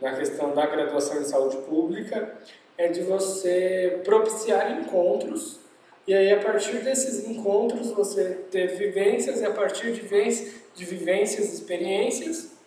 na 0.00 0.14
questão 0.14 0.54
da 0.54 0.66
graduação 0.66 1.20
em 1.20 1.24
saúde 1.24 1.56
pública 1.58 2.36
é 2.76 2.88
de 2.88 3.02
você 3.02 4.00
propiciar 4.04 4.78
encontros 4.78 5.58
e 6.06 6.14
aí 6.14 6.32
a 6.32 6.40
partir 6.40 6.78
desses 6.78 7.28
encontros 7.28 7.90
você 7.90 8.30
ter 8.50 8.76
vivências 8.76 9.40
e 9.40 9.44
a 9.44 9.50
partir 9.52 9.92
de 9.92 10.00
vivências, 10.00 11.52
experiências, 11.52 12.57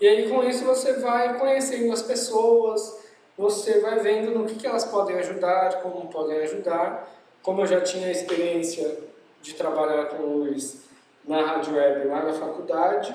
e 0.00 0.08
aí 0.08 0.28
com 0.28 0.42
isso 0.44 0.64
você 0.64 0.94
vai 0.94 1.38
conhecendo 1.38 1.92
as 1.92 2.02
pessoas, 2.02 3.00
você 3.36 3.80
vai 3.80 3.98
vendo 3.98 4.30
no 4.30 4.46
que, 4.46 4.54
que 4.54 4.66
elas 4.66 4.84
podem 4.84 5.16
ajudar, 5.16 5.82
como 5.82 6.08
podem 6.10 6.38
ajudar. 6.38 7.08
Como 7.42 7.62
eu 7.62 7.66
já 7.66 7.80
tinha 7.80 8.10
experiência 8.10 8.98
de 9.40 9.54
trabalhar 9.54 10.06
com 10.06 10.22
o 10.22 10.36
Luiz 10.38 10.82
na 11.26 11.42
Rádio 11.42 11.74
Web 11.74 12.06
lá 12.08 12.22
na 12.22 12.32
faculdade, 12.34 13.14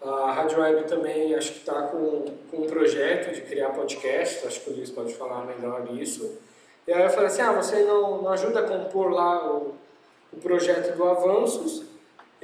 a 0.00 0.32
Rádio 0.32 0.60
Web 0.60 0.84
também 0.84 1.34
acho 1.34 1.52
que 1.52 1.58
está 1.60 1.82
com, 1.82 2.26
com 2.50 2.56
um 2.58 2.66
projeto 2.66 3.34
de 3.34 3.40
criar 3.42 3.70
podcast, 3.70 4.46
acho 4.46 4.60
que 4.60 4.70
o 4.70 4.74
Luiz 4.74 4.90
pode 4.90 5.14
falar 5.14 5.46
melhor 5.46 5.86
isso. 5.94 6.38
E 6.86 6.92
aí 6.92 7.02
eu 7.02 7.10
falei 7.10 7.26
assim, 7.26 7.40
ah, 7.40 7.52
você 7.52 7.82
não, 7.84 8.22
não 8.22 8.30
ajuda 8.30 8.60
a 8.60 8.68
compor 8.68 9.10
lá 9.10 9.50
o, 9.50 9.74
o 10.32 10.36
projeto 10.36 10.94
do 10.94 11.04
Avanços? 11.04 11.93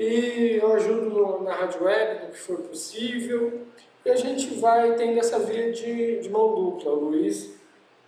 E 0.01 0.59
eu 0.63 0.73
ajudo 0.73 1.43
na 1.43 1.55
rádio 1.55 1.85
web 1.85 2.25
no 2.25 2.31
que 2.33 2.39
for 2.39 2.57
possível 2.59 3.67
e 4.03 4.11
a 4.11 4.17
gente 4.17 4.55
vai 4.55 4.95
tendo 4.95 5.19
essa 5.19 5.39
via 5.41 5.71
de, 5.73 6.21
de 6.21 6.29
mão 6.31 6.55
dupla. 6.55 6.93
O 6.93 7.11
Luiz, 7.11 7.51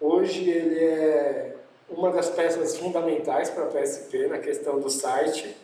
hoje, 0.00 0.49
ele 0.49 0.78
é 0.78 1.54
uma 1.90 2.11
das 2.11 2.30
peças 2.30 2.78
fundamentais 2.78 3.50
para 3.50 3.64
a 3.64 3.66
PSP 3.66 4.26
na 4.26 4.38
questão 4.38 4.80
do 4.80 4.88
site. 4.88 5.54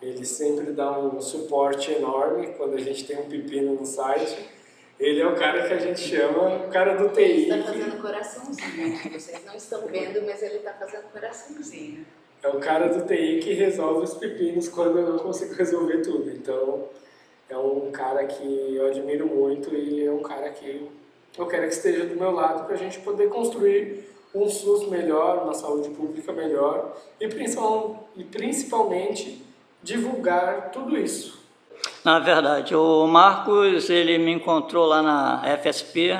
Ele 0.00 0.24
sempre 0.24 0.66
dá 0.70 0.96
um 0.96 1.20
suporte 1.20 1.90
enorme 1.90 2.54
quando 2.56 2.74
a 2.76 2.80
gente 2.80 3.04
tem 3.04 3.18
um 3.18 3.28
pepino 3.28 3.74
no 3.74 3.84
site. 3.84 4.48
Ele 5.00 5.20
é 5.20 5.26
o 5.26 5.34
cara 5.34 5.66
que 5.66 5.74
a 5.74 5.78
gente 5.78 6.00
chama 6.00 6.64
o 6.64 6.70
cara 6.70 6.94
do 6.94 7.08
TI. 7.08 7.22
Ele 7.22 7.50
está 7.50 7.72
fazendo 7.72 8.00
coraçãozinho. 8.00 9.12
Vocês 9.12 9.44
não 9.44 9.54
estão 9.56 9.86
vendo, 9.88 10.24
mas 10.24 10.42
ele 10.44 10.58
está 10.58 10.74
fazendo 10.74 11.10
coraçãozinho. 11.10 12.06
É 12.42 12.48
o 12.48 12.58
cara 12.58 12.88
do 12.88 13.06
TI 13.06 13.40
que 13.42 13.52
resolve 13.52 14.04
os 14.04 14.14
pepinos 14.14 14.68
quando 14.68 14.98
eu 14.98 15.10
não 15.10 15.18
consigo 15.18 15.54
resolver 15.54 15.98
tudo. 15.98 16.30
Então, 16.30 16.88
é 17.48 17.56
um 17.56 17.90
cara 17.92 18.24
que 18.24 18.74
eu 18.74 18.86
admiro 18.86 19.26
muito 19.26 19.74
e 19.74 20.04
é 20.04 20.10
um 20.10 20.22
cara 20.22 20.50
que 20.50 20.88
eu 21.38 21.46
quero 21.46 21.68
que 21.68 21.74
esteja 21.74 22.04
do 22.04 22.16
meu 22.16 22.32
lado 22.32 22.64
para 22.64 22.74
a 22.74 22.78
gente 22.78 22.98
poder 23.00 23.28
construir 23.28 24.10
um 24.34 24.48
SUS 24.48 24.88
melhor, 24.88 25.44
uma 25.44 25.54
saúde 25.54 25.90
pública 25.90 26.32
melhor 26.32 26.96
e, 27.20 27.26
e 27.26 28.24
principalmente 28.24 29.44
divulgar 29.82 30.70
tudo 30.70 30.98
isso. 30.98 31.42
Na 32.04 32.18
verdade, 32.18 32.74
o 32.74 33.06
Marcos 33.06 33.88
ele 33.90 34.18
me 34.18 34.32
encontrou 34.32 34.86
lá 34.86 35.02
na 35.02 35.42
FSP. 35.58 36.18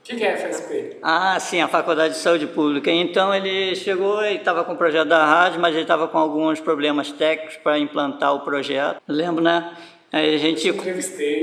O 0.00 0.02
que, 0.02 0.16
que 0.16 0.24
é 0.24 0.36
FSP? 0.36 0.96
Ah, 1.02 1.38
sim, 1.38 1.60
a 1.60 1.68
Faculdade 1.68 2.14
de 2.14 2.20
Saúde 2.20 2.46
Pública. 2.46 2.90
Então 2.90 3.34
ele 3.34 3.76
chegou 3.76 4.24
e 4.24 4.36
estava 4.36 4.64
com 4.64 4.72
o 4.72 4.76
projeto 4.76 5.08
da 5.08 5.26
rádio, 5.26 5.60
mas 5.60 5.74
ele 5.74 5.82
estava 5.82 6.08
com 6.08 6.16
alguns 6.16 6.58
problemas 6.58 7.12
técnicos 7.12 7.58
para 7.58 7.78
implantar 7.78 8.34
o 8.34 8.40
projeto. 8.40 9.00
Lembro, 9.06 9.44
né? 9.44 9.76
Aí 10.10 10.34
a 10.34 10.38
gente 10.38 10.68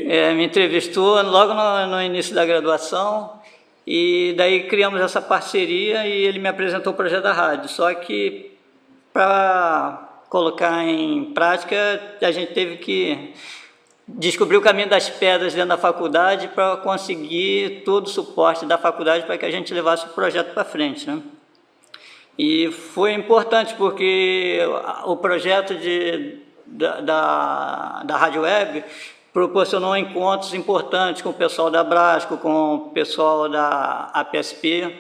é, 0.10 0.34
me 0.34 0.44
entrevistou 0.44 1.22
logo 1.22 1.54
no, 1.54 1.88
no, 1.88 2.02
início 2.02 2.36
da 2.36 2.46
graduação 2.46 3.40
e 3.86 4.34
daí 4.36 4.68
criamos 4.68 5.00
essa 5.00 5.22
parceria 5.22 6.06
e 6.06 6.26
ele 6.26 6.40
me 6.40 6.50
apresentou 6.50 6.92
o 6.92 6.96
projeto 6.96 7.24
da 7.24 7.34
rádio. 7.34 7.70
Só 7.70 7.94
que 7.94 8.58
para 9.14 10.24
colocar 10.30 10.84
em 10.84 11.32
prática 11.34 12.02
a 12.22 12.32
gente 12.32 12.54
teve 12.54 12.78
que 12.78 13.34
descobrir 14.08 14.58
o 14.58 14.62
caminho 14.62 14.90
das 14.90 15.10
pedras 15.10 15.54
dentro 15.54 15.70
da 15.70 15.78
faculdade 15.78 16.48
para 16.50 16.78
conseguir 16.78 17.84
todo 17.84 18.08
o 18.08 18.10
suporte 18.10 18.66
da 18.66 18.78
faculdade 18.78 19.26
para 19.26 19.38
que 19.38 19.46
a 19.46 19.52
gente 19.52 19.74
levasse 19.74 20.06
o 20.06 20.10
projeto 20.10 20.54
para 20.54 20.64
frente, 20.64 21.10
né? 21.10 21.22
E 22.38 22.72
foi 22.72 23.14
importante 23.14 23.74
porque 23.76 24.60
o 25.06 25.18
projeto 25.18 25.74
de 25.76 26.38
da, 26.66 27.02
da, 27.02 28.04
da 28.04 28.18
Rádio 28.18 28.42
Web 28.42 28.84
proporcionou 29.34 29.96
encontros 29.96 30.54
importantes 30.54 31.22
com 31.22 31.30
o 31.30 31.34
pessoal 31.34 31.70
da 31.70 31.84
Brasco, 31.84 32.38
com 32.38 32.76
o 32.76 32.80
pessoal 32.90 33.50
da 33.50 34.10
APSP 34.14 34.96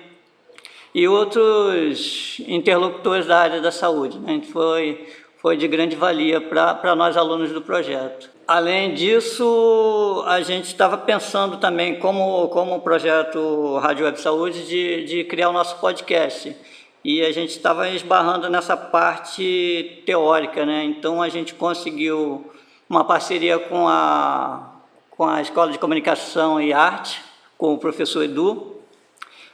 e 0.93 1.07
outros 1.07 2.39
interlocutores 2.47 3.25
da 3.25 3.39
área 3.39 3.61
da 3.61 3.71
saúde. 3.71 4.17
Né? 4.19 4.41
Foi, 4.51 5.07
foi 5.37 5.57
de 5.57 5.67
grande 5.67 5.95
valia 5.95 6.39
para 6.41 6.95
nós 6.95 7.17
alunos 7.17 7.51
do 7.51 7.61
projeto. 7.61 8.36
Além 8.47 8.93
disso, 8.93 10.23
a 10.25 10.41
gente 10.41 10.67
estava 10.67 10.97
pensando 10.97 11.57
também, 11.57 11.99
como, 11.99 12.47
como 12.47 12.79
projeto 12.79 13.77
Rádio 13.79 14.05
Web 14.05 14.21
Saúde, 14.21 14.65
de, 14.65 15.03
de 15.03 15.23
criar 15.25 15.49
o 15.49 15.53
nosso 15.53 15.75
podcast 15.81 16.55
e 17.03 17.21
a 17.25 17.31
gente 17.31 17.49
estava 17.49 17.89
esbarrando 17.89 18.49
nessa 18.49 18.77
parte 18.77 20.01
teórica, 20.05 20.65
né? 20.65 20.85
Então 20.85 21.21
a 21.21 21.27
gente 21.27 21.53
conseguiu 21.53 22.49
uma 22.89 23.03
parceria 23.03 23.59
com 23.59 23.85
a, 23.85 24.75
com 25.11 25.25
a 25.25 25.41
Escola 25.41 25.71
de 25.71 25.77
Comunicação 25.77 26.61
e 26.61 26.71
Arte, 26.71 27.21
com 27.57 27.73
o 27.73 27.77
professor 27.77 28.23
Edu, 28.23 28.77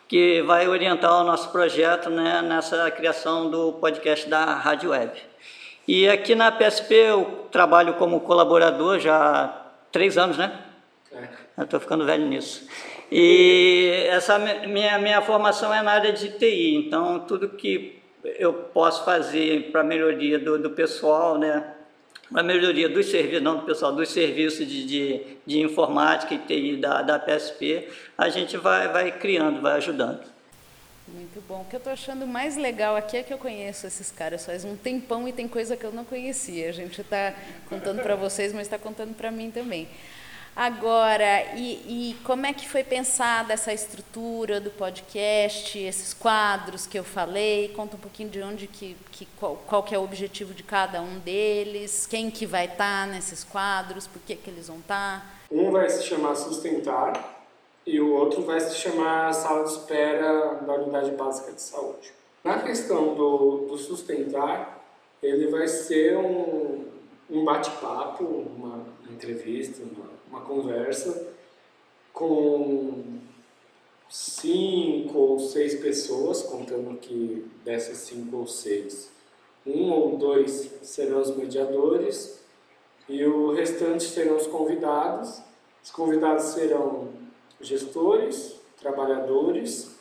que 0.07 0.43
vai 0.43 0.67
orientar 0.67 1.19
o 1.19 1.23
nosso 1.23 1.50
projeto 1.50 2.12
né, 2.12 2.43
nessa 2.43 2.91
criação 2.91 3.50
do 3.50 3.73
podcast 3.73 4.29
da 4.29 4.45
Rádio 4.53 4.91
Web. 4.91 5.33
E 5.88 6.08
aqui 6.08 6.34
na 6.34 6.52
PSP 6.52 6.94
eu 6.94 7.48
trabalho 7.52 7.96
como 7.96 8.22
colaborador 8.22 9.00
já 9.00 9.16
há 9.16 9.48
três 9.92 10.18
anos, 10.18 10.38
né? 10.38 10.60
É. 11.12 11.63
Estou 11.63 11.80
ficando 11.80 12.06
velho 12.06 12.25
nisso. 12.25 12.68
E 13.12 14.06
essa 14.08 14.40
minha, 14.40 14.98
minha 14.98 15.22
formação 15.22 15.74
é 15.74 15.82
na 15.82 15.92
área 15.92 16.12
de 16.12 16.30
TI, 16.32 16.75
então 16.75 17.19
tudo 17.19 17.50
que 17.50 18.02
eu 18.24 18.54
posso 18.54 19.06
fazer 19.06 19.72
para 19.72 19.84
melhoria 19.84 20.39
do, 20.39 20.58
do 20.58 20.72
pessoal, 20.72 21.38
né? 21.38 21.76
Para 22.32 22.41
melhoria 22.41 22.89
dos 22.89 23.06
serviços, 23.08 23.43
não 23.43 23.58
do 23.58 23.65
pessoal, 23.65 23.93
dos 23.93 24.10
serviços 24.10 24.65
de, 24.65 24.86
de, 24.86 25.22
de 25.46 25.60
informática 25.60 26.34
e 26.34 26.39
TI 26.39 26.78
da, 26.78 27.02
da 27.04 27.19
PSP, 27.19 27.89
a 28.17 28.30
gente 28.30 28.58
vai, 28.58 28.88
vai 28.88 29.12
criando, 29.12 29.62
vai 29.62 29.74
ajudando. 29.74 30.33
Muito 31.08 31.44
bom. 31.48 31.62
O 31.62 31.66
que 31.66 31.76
eu 31.76 31.80
estou 31.80 31.92
achando 31.92 32.26
mais 32.26 32.56
legal 32.56 32.96
aqui 32.96 33.18
é 33.18 33.24
que 33.24 33.34
eu 33.34 33.38
conheço 33.38 33.86
esses 33.86 34.10
caras 34.10 34.46
faz 34.46 34.63
um 34.63 34.76
tempão 34.76 35.28
e 35.28 35.34
tem 35.34 35.48
coisa 35.48 35.76
que 35.76 35.84
eu 35.84 35.92
não 35.92 36.06
conhecia. 36.06 36.70
A 36.70 36.72
gente 36.72 37.02
está 37.02 37.34
contando 37.68 38.02
para 38.02 38.16
vocês, 38.16 38.54
mas 38.54 38.63
está 38.63 38.78
contando 38.78 39.13
para 39.13 39.30
mim 39.30 39.52
também. 39.52 39.89
Agora, 40.56 41.56
e, 41.56 42.12
e, 42.12 42.16
como 42.24 42.46
é 42.46 42.54
que 42.54 42.70
foi 42.70 42.84
pensada 42.84 43.54
essa 43.54 43.74
estrutura 43.74 44.60
do 44.62 44.70
podcast, 44.70 45.80
esses 45.80 46.13
quadros 46.13 46.86
que 46.86 46.98
eu 46.98 47.04
falei? 47.04 47.70
Conta 47.70 47.96
um 47.96 48.00
pouquinho 48.00 48.30
de 48.30 48.42
onde 48.42 48.68
que, 48.68 48.96
que 49.12 49.26
qual, 49.39 49.56
qual 49.66 49.82
que 49.82 49.96
é 49.96 49.98
o 49.98 50.04
objetivo 50.04 50.54
de 50.54 50.62
cada 50.62 51.02
um 51.02 51.18
deles, 51.20 52.06
quem 52.06 52.30
que 52.30 52.46
vai 52.46 52.66
estar 52.66 53.08
tá 53.08 53.12
nesses 53.12 53.44
quadros, 53.44 54.06
por 54.06 54.22
que, 54.22 54.36
que 54.36 54.48
eles 54.48 54.68
vão 54.68 54.78
estar? 54.78 55.22
Tá? 55.22 55.26
Um 55.52 55.72
vai 55.72 55.89
se 55.89 56.04
chamar 56.04 56.36
Sustentar 56.36 57.42
e 57.86 58.00
o 58.00 58.13
outro 58.13 58.41
vai 58.41 58.60
se 58.60 58.76
chamar 58.76 59.34
Sala 59.34 59.63
de 59.63 59.72
Espera 59.72 60.56
da 60.65 60.74
Unidade 60.76 61.12
Básica 61.12 61.52
de 61.52 61.62
Saúde. 61.62 62.13
Na 62.43 62.62
questão 62.62 63.15
do, 63.15 63.65
do 63.67 63.78
Sustentar, 63.78 64.84
ele 65.22 65.48
vai 65.48 65.67
ser 65.67 66.17
um, 66.17 66.86
um 67.30 67.46
bate-papo, 67.46 68.24
uma 68.24 68.86
entrevista, 69.10 69.82
uma 69.84 70.13
uma 70.34 70.41
conversa 70.41 71.32
com 72.12 73.19
cinco 74.10 75.17
ou 75.17 75.39
seis 75.39 75.76
pessoas, 75.76 76.41
contando 76.41 76.98
que 76.98 77.46
dessas 77.63 77.98
cinco 78.00 78.38
ou 78.38 78.48
seis, 78.48 79.12
um 79.65 79.91
ou 79.91 80.17
dois 80.17 80.72
serão 80.82 81.22
os 81.22 81.36
mediadores 81.36 82.39
e 83.08 83.24
o 83.26 83.54
restante 83.54 84.04
serão 84.04 84.38
os 84.38 84.48
convidados. 84.48 85.39
Os 85.84 85.91
convidados 85.91 86.46
serão 86.46 87.10
gestores, 87.63 88.60
trabalhadores 88.80 89.95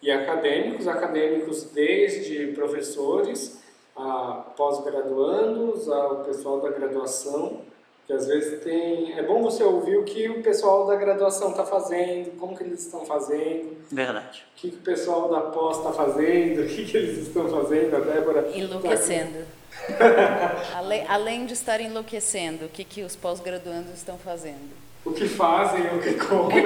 e 0.00 0.10
acadêmicos, 0.10 0.86
acadêmicos 0.86 1.64
desde 1.64 2.48
professores 2.48 3.62
a 3.96 4.52
pós-graduandos, 4.56 5.88
ao 5.88 6.24
pessoal 6.24 6.60
da 6.60 6.70
graduação 6.70 7.62
que 8.06 8.12
às 8.12 8.26
vezes 8.26 8.62
tem. 8.62 9.18
É 9.18 9.22
bom 9.22 9.42
você 9.42 9.62
ouvir 9.62 9.96
o 9.96 10.04
que 10.04 10.28
o 10.28 10.42
pessoal 10.42 10.86
da 10.86 10.96
graduação 10.96 11.50
está 11.50 11.64
fazendo, 11.64 12.38
como 12.38 12.56
que 12.56 12.62
eles 12.62 12.84
estão 12.84 13.04
fazendo. 13.06 13.76
Verdade. 13.90 14.44
O 14.52 14.60
que, 14.60 14.70
que 14.70 14.76
o 14.76 14.80
pessoal 14.80 15.28
da 15.28 15.40
pós 15.40 15.78
está 15.78 15.92
fazendo, 15.92 16.62
o 16.64 16.68
que, 16.68 16.84
que 16.84 16.96
eles 16.96 17.26
estão 17.26 17.48
fazendo, 17.48 17.96
a 17.96 18.00
Débora. 18.00 18.50
Enlouquecendo. 18.54 19.44
Tá... 19.98 20.78
além, 20.78 21.04
além 21.08 21.46
de 21.46 21.52
estar 21.52 21.80
enlouquecendo, 21.80 22.66
o 22.66 22.68
que, 22.68 22.84
que 22.84 23.02
os 23.02 23.16
pós-graduandos 23.16 23.92
estão 23.92 24.16
fazendo? 24.16 24.83
O 25.04 25.12
que 25.12 25.28
fazem, 25.28 25.86
o 25.94 26.00
que 26.00 26.14
comem. 26.14 26.64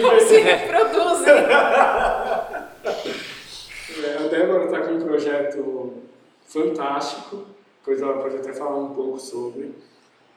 como 0.00 0.20
se 0.28 0.38
reproduzem. 0.38 1.34
É, 4.04 4.16
a 4.18 4.28
Débora 4.28 4.64
está 4.64 4.80
com 4.80 4.94
um 4.94 5.00
projeto 5.00 5.94
fantástico 6.46 7.46
depois 7.82 8.00
ela 8.00 8.22
pode 8.22 8.36
até 8.36 8.52
falar 8.52 8.76
um 8.76 8.94
pouco 8.94 9.18
sobre. 9.18 9.74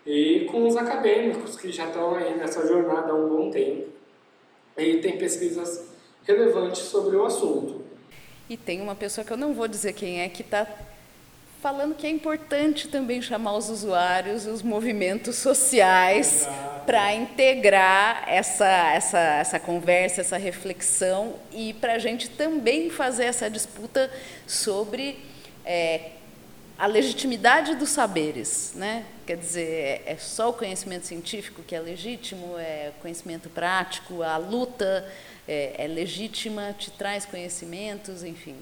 E 0.06 0.46
com 0.52 0.68
os 0.68 0.76
acadêmicos 0.76 1.56
que 1.56 1.72
já 1.72 1.86
estão 1.86 2.16
aí 2.16 2.36
nessa 2.36 2.68
jornada 2.68 3.12
há 3.12 3.16
um 3.16 3.30
bom 3.30 3.52
tempo. 3.52 3.88
E 4.76 4.98
tem 4.98 5.18
pesquisas 5.18 5.88
relevantes 6.24 6.82
sobre 6.82 7.16
o 7.16 7.24
assunto. 7.24 7.84
E 8.50 8.58
tem 8.58 8.82
uma 8.82 8.96
pessoa 8.96 9.24
que 9.24 9.32
eu 9.32 9.38
não 9.38 9.54
vou 9.54 9.68
dizer 9.68 9.94
quem 9.94 10.22
é, 10.22 10.30
que 10.30 10.42
está 10.42 10.68
falando 11.66 11.96
que 11.96 12.06
é 12.06 12.12
importante 12.12 12.88
também 12.88 13.20
chamar 13.24 13.58
os 13.58 13.72
usuários, 13.72 14.46
os 14.46 14.62
movimentos 14.62 15.38
sociais, 15.38 16.48
para 16.86 17.12
integrar 17.16 18.24
essa, 18.28 18.68
essa, 18.94 19.18
essa 19.18 19.60
conversa, 19.60 20.22
essa 20.22 20.38
reflexão 20.38 21.38
e 21.52 21.74
para 21.74 21.94
a 21.94 21.98
gente 21.98 22.30
também 22.30 22.92
fazer 22.92 23.24
essa 23.24 23.50
disputa 23.50 24.12
sobre 24.46 25.18
é, 25.66 26.12
a 26.78 26.86
legitimidade 26.86 27.74
dos 27.74 27.90
saberes, 27.90 28.74
né? 28.76 29.04
Quer 29.26 29.38
dizer, 29.38 30.04
é 30.06 30.18
só 30.18 30.52
o 30.52 30.54
conhecimento 30.54 31.08
científico 31.08 31.64
que 31.64 31.74
é 31.74 31.80
legítimo, 31.80 32.60
é 32.60 32.92
conhecimento 33.02 33.50
prático, 33.50 34.22
a 34.22 34.38
luta 34.38 35.12
é, 35.48 35.74
é 35.80 35.88
legítima, 35.88 36.76
te 36.78 36.92
traz 36.92 37.26
conhecimentos, 37.26 38.24
enfim. 38.24 38.56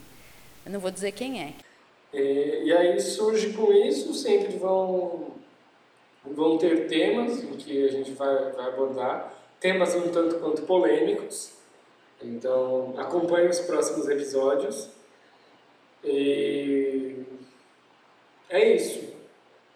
Eu 0.66 0.72
não 0.72 0.80
vou 0.80 0.90
dizer 0.90 1.12
quem 1.12 1.42
é. 1.42 1.73
E, 2.14 2.64
e 2.66 2.74
aí 2.74 3.00
surge 3.00 3.54
com 3.54 3.74
isso, 3.74 4.14
sempre 4.14 4.56
vão, 4.58 5.32
vão 6.24 6.58
ter 6.58 6.88
temas 6.88 7.44
em 7.44 7.58
que 7.58 7.86
a 7.86 7.92
gente 7.92 8.12
vai, 8.12 8.52
vai 8.52 8.68
abordar, 8.68 9.34
temas 9.60 9.96
um 9.96 10.10
tanto 10.10 10.36
quanto 10.36 10.62
polêmicos. 10.64 11.52
Então, 12.22 12.94
acompanhe 12.98 13.50
os 13.50 13.60
próximos 13.62 14.08
episódios. 14.08 14.90
E 16.04 17.16
é 18.50 18.76
isso. 18.76 19.14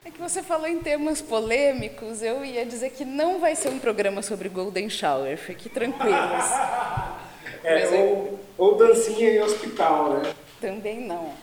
É 0.05 0.11
que 0.11 0.19
você 0.19 0.41
falou 0.41 0.67
em 0.67 0.79
termos 0.79 1.21
polêmicos, 1.21 2.21
eu 2.21 2.45
ia 2.45 2.65
dizer 2.65 2.91
que 2.91 3.03
não 3.03 3.39
vai 3.39 3.55
ser 3.55 3.69
um 3.69 3.79
programa 3.79 4.21
sobre 4.21 4.47
Golden 4.47 4.89
Shower, 4.89 5.37
fique 5.37 5.67
tranquilos. 5.67 6.45
é, 7.63 7.87
ou, 7.89 8.39
ou 8.57 8.75
dancinha 8.77 9.31
em 9.31 9.41
hospital, 9.41 10.13
né? 10.13 10.33
Também 10.61 11.01
não. 11.01 11.33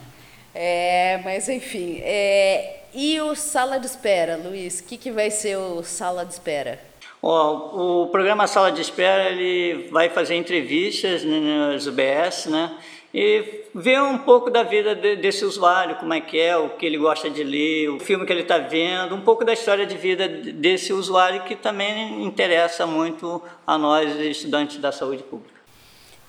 É, 0.55 1.19
mas 1.23 1.49
enfim, 1.49 1.99
é, 2.01 2.79
e 2.93 3.19
o 3.19 3.35
sala 3.35 3.77
de 3.77 3.85
espera, 3.87 4.37
Luiz? 4.37 4.79
O 4.79 4.85
que, 4.85 4.97
que 4.97 5.11
vai 5.11 5.29
ser 5.29 5.57
o 5.57 5.83
sala 5.83 6.25
de 6.25 6.31
espera? 6.31 6.79
Oh, 7.27 8.03
o 8.03 8.07
programa 8.09 8.45
Sala 8.45 8.71
de 8.71 8.81
Espera 8.81 9.31
ele 9.31 9.89
vai 9.89 10.09
fazer 10.09 10.35
entrevistas 10.35 11.23
nas 11.23 11.87
UBS, 11.87 12.45
né? 12.45 12.77
E 13.11 13.63
ver 13.73 13.99
um 13.99 14.19
pouco 14.19 14.51
da 14.51 14.61
vida 14.61 14.93
de, 14.93 15.15
desse 15.15 15.43
usuário, 15.43 15.95
como 15.95 16.13
é 16.13 16.21
que 16.21 16.39
é, 16.39 16.55
o 16.55 16.69
que 16.69 16.85
ele 16.85 16.99
gosta 16.99 17.27
de 17.27 17.43
ler, 17.43 17.89
o 17.89 17.99
filme 17.99 18.27
que 18.27 18.31
ele 18.31 18.43
está 18.43 18.59
vendo, 18.59 19.15
um 19.15 19.21
pouco 19.21 19.43
da 19.43 19.53
história 19.53 19.87
de 19.87 19.97
vida 19.97 20.27
desse 20.27 20.93
usuário 20.93 21.43
que 21.45 21.55
também 21.55 22.23
interessa 22.23 22.85
muito 22.85 23.41
a 23.65 23.75
nós, 23.75 24.15
estudantes 24.19 24.77
da 24.77 24.91
saúde 24.91 25.23
pública. 25.23 25.54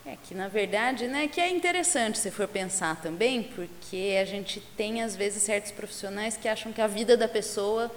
É 0.06 0.16
que 0.22 0.36
na 0.36 0.46
verdade, 0.46 1.08
né, 1.08 1.26
que 1.26 1.40
é 1.40 1.50
interessante 1.50 2.18
se 2.18 2.30
for 2.30 2.46
pensar 2.46 3.02
também, 3.02 3.42
porque 3.42 4.16
a 4.22 4.24
gente 4.24 4.60
tem 4.76 5.02
às 5.02 5.16
vezes 5.16 5.42
certos 5.42 5.72
profissionais 5.72 6.36
que 6.36 6.46
acham 6.46 6.72
que 6.72 6.80
a 6.80 6.86
vida 6.86 7.16
da 7.16 7.26
pessoa 7.26 7.90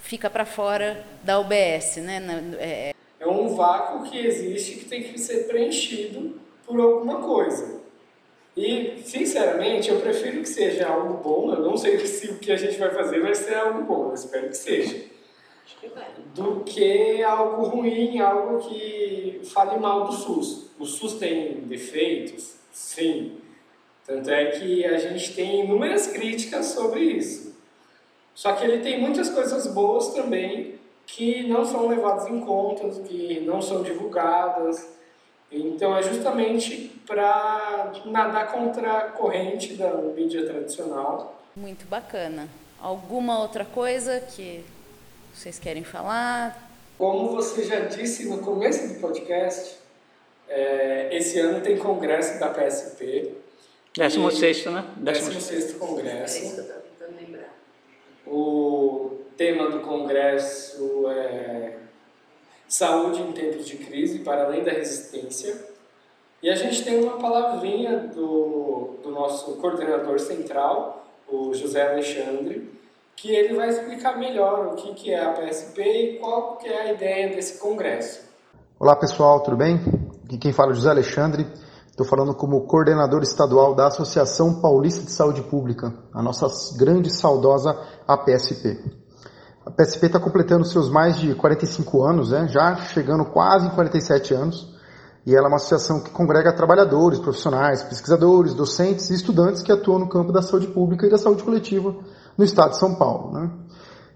fica 0.00 0.28
para 0.28 0.44
fora 0.44 1.06
da 1.22 1.38
UBS, 1.38 1.98
né? 1.98 2.20
É... 2.58 2.94
é 3.20 3.26
um 3.28 3.54
vácuo 3.54 4.10
que 4.10 4.18
existe 4.18 4.74
que 4.80 4.86
tem 4.86 5.04
que 5.04 5.20
ser 5.20 5.46
preenchido 5.46 6.40
por 6.66 6.80
alguma 6.80 7.20
coisa. 7.20 7.80
E, 8.56 9.02
sinceramente, 9.04 9.88
eu 9.88 10.00
prefiro 10.00 10.40
que 10.40 10.48
seja 10.48 10.88
algo 10.88 11.22
bom. 11.22 11.52
Eu 11.52 11.60
não 11.60 11.76
sei 11.76 11.98
se 12.06 12.28
o 12.28 12.38
que 12.38 12.50
a 12.50 12.56
gente 12.56 12.76
vai 12.76 12.90
fazer 12.90 13.20
vai 13.20 13.36
ser 13.36 13.54
algo 13.54 13.84
bom, 13.84 14.08
eu 14.08 14.14
espero 14.14 14.48
que 14.48 14.56
seja. 14.56 15.00
Do 16.34 16.64
que 16.64 17.22
algo 17.22 17.62
ruim, 17.66 18.18
algo 18.18 18.68
que 18.68 19.42
fale 19.44 19.78
mal 19.78 20.06
do 20.06 20.12
SUS. 20.12 20.65
O 20.78 20.84
SUS 20.84 21.14
tem 21.14 21.60
defeitos? 21.60 22.54
Sim. 22.72 23.38
Tanto 24.06 24.30
é 24.30 24.46
que 24.52 24.84
a 24.84 24.98
gente 24.98 25.34
tem 25.34 25.64
inúmeras 25.64 26.06
críticas 26.08 26.66
sobre 26.66 27.00
isso. 27.00 27.56
Só 28.34 28.52
que 28.52 28.64
ele 28.64 28.82
tem 28.82 29.00
muitas 29.00 29.30
coisas 29.30 29.66
boas 29.66 30.08
também 30.08 30.78
que 31.06 31.46
não 31.48 31.64
são 31.64 31.88
levadas 31.88 32.28
em 32.28 32.40
conta, 32.40 32.88
que 33.02 33.40
não 33.40 33.62
são 33.62 33.82
divulgadas. 33.82 34.86
Então 35.50 35.96
é 35.96 36.02
justamente 36.02 36.92
para 37.06 37.92
nadar 38.04 38.52
contra 38.52 38.98
a 38.98 39.00
corrente 39.10 39.74
da 39.74 39.90
mídia 39.94 40.44
tradicional. 40.44 41.40
Muito 41.54 41.86
bacana. 41.86 42.48
Alguma 42.80 43.40
outra 43.40 43.64
coisa 43.64 44.20
que 44.20 44.62
vocês 45.32 45.58
querem 45.58 45.84
falar? 45.84 46.70
Como 46.98 47.30
você 47.30 47.64
já 47.64 47.80
disse 47.80 48.28
no 48.28 48.38
começo 48.38 48.88
do 48.88 49.00
podcast, 49.00 49.76
é, 50.48 51.08
esse 51.12 51.38
ano 51.38 51.60
tem 51.60 51.76
congresso 51.76 52.38
da 52.38 52.48
PSP. 52.48 53.34
16 53.96 54.66
né? 54.66 54.84
16 54.98 55.74
congresso. 55.74 56.66
O 58.26 59.18
tema 59.36 59.70
do 59.70 59.80
congresso 59.80 61.08
é 61.08 61.76
saúde 62.68 63.22
em 63.22 63.32
tempos 63.32 63.66
de 63.66 63.76
crise, 63.76 64.18
para 64.20 64.44
além 64.44 64.64
da 64.64 64.72
resistência. 64.72 65.56
E 66.42 66.50
a 66.50 66.54
gente 66.54 66.84
tem 66.84 67.02
uma 67.02 67.16
palavrinha 67.18 67.98
do, 67.98 68.96
do 69.02 69.10
nosso 69.10 69.56
coordenador 69.56 70.18
central, 70.18 71.06
o 71.28 71.54
José 71.54 71.90
Alexandre, 71.90 72.70
que 73.16 73.34
ele 73.34 73.54
vai 73.54 73.70
explicar 73.70 74.18
melhor 74.18 74.66
o 74.66 74.74
que, 74.74 74.94
que 74.94 75.12
é 75.12 75.24
a 75.24 75.32
PSP 75.32 75.82
e 75.82 76.18
qual 76.18 76.56
que 76.56 76.68
é 76.68 76.82
a 76.82 76.92
ideia 76.92 77.28
desse 77.28 77.58
congresso. 77.58 78.26
Olá 78.78 78.94
pessoal, 78.94 79.40
tudo 79.40 79.56
bem? 79.56 79.80
Quem 80.40 80.52
fala 80.52 80.72
é 80.72 80.74
José 80.74 80.90
Alexandre, 80.90 81.46
Estou 81.96 82.06
falando 82.06 82.34
como 82.34 82.66
coordenador 82.66 83.22
estadual 83.22 83.74
da 83.74 83.86
Associação 83.86 84.60
Paulista 84.60 85.02
de 85.02 85.10
Saúde 85.10 85.40
Pública, 85.40 85.94
a 86.12 86.22
nossa 86.22 86.46
grande 86.76 87.08
saudosa 87.08 87.74
APSP. 88.06 88.84
A 89.64 89.70
PSP 89.70 90.04
está 90.04 90.20
completando 90.20 90.66
seus 90.66 90.90
mais 90.90 91.16
de 91.16 91.34
45 91.34 92.04
anos, 92.04 92.32
né? 92.32 92.48
já 92.48 92.76
chegando 92.76 93.24
quase 93.24 93.68
em 93.68 93.70
47 93.70 94.34
anos, 94.34 94.76
e 95.24 95.34
ela 95.34 95.46
é 95.46 95.48
uma 95.48 95.56
associação 95.56 96.02
que 96.02 96.10
congrega 96.10 96.52
trabalhadores, 96.52 97.18
profissionais, 97.18 97.82
pesquisadores, 97.82 98.52
docentes 98.52 99.08
e 99.08 99.14
estudantes 99.14 99.62
que 99.62 99.72
atuam 99.72 100.00
no 100.00 100.08
campo 100.10 100.32
da 100.32 100.42
saúde 100.42 100.66
pública 100.66 101.06
e 101.06 101.10
da 101.10 101.16
saúde 101.16 101.42
coletiva 101.44 101.96
no 102.36 102.44
estado 102.44 102.72
de 102.72 102.78
São 102.78 102.96
Paulo. 102.96 103.32
Né? 103.32 103.50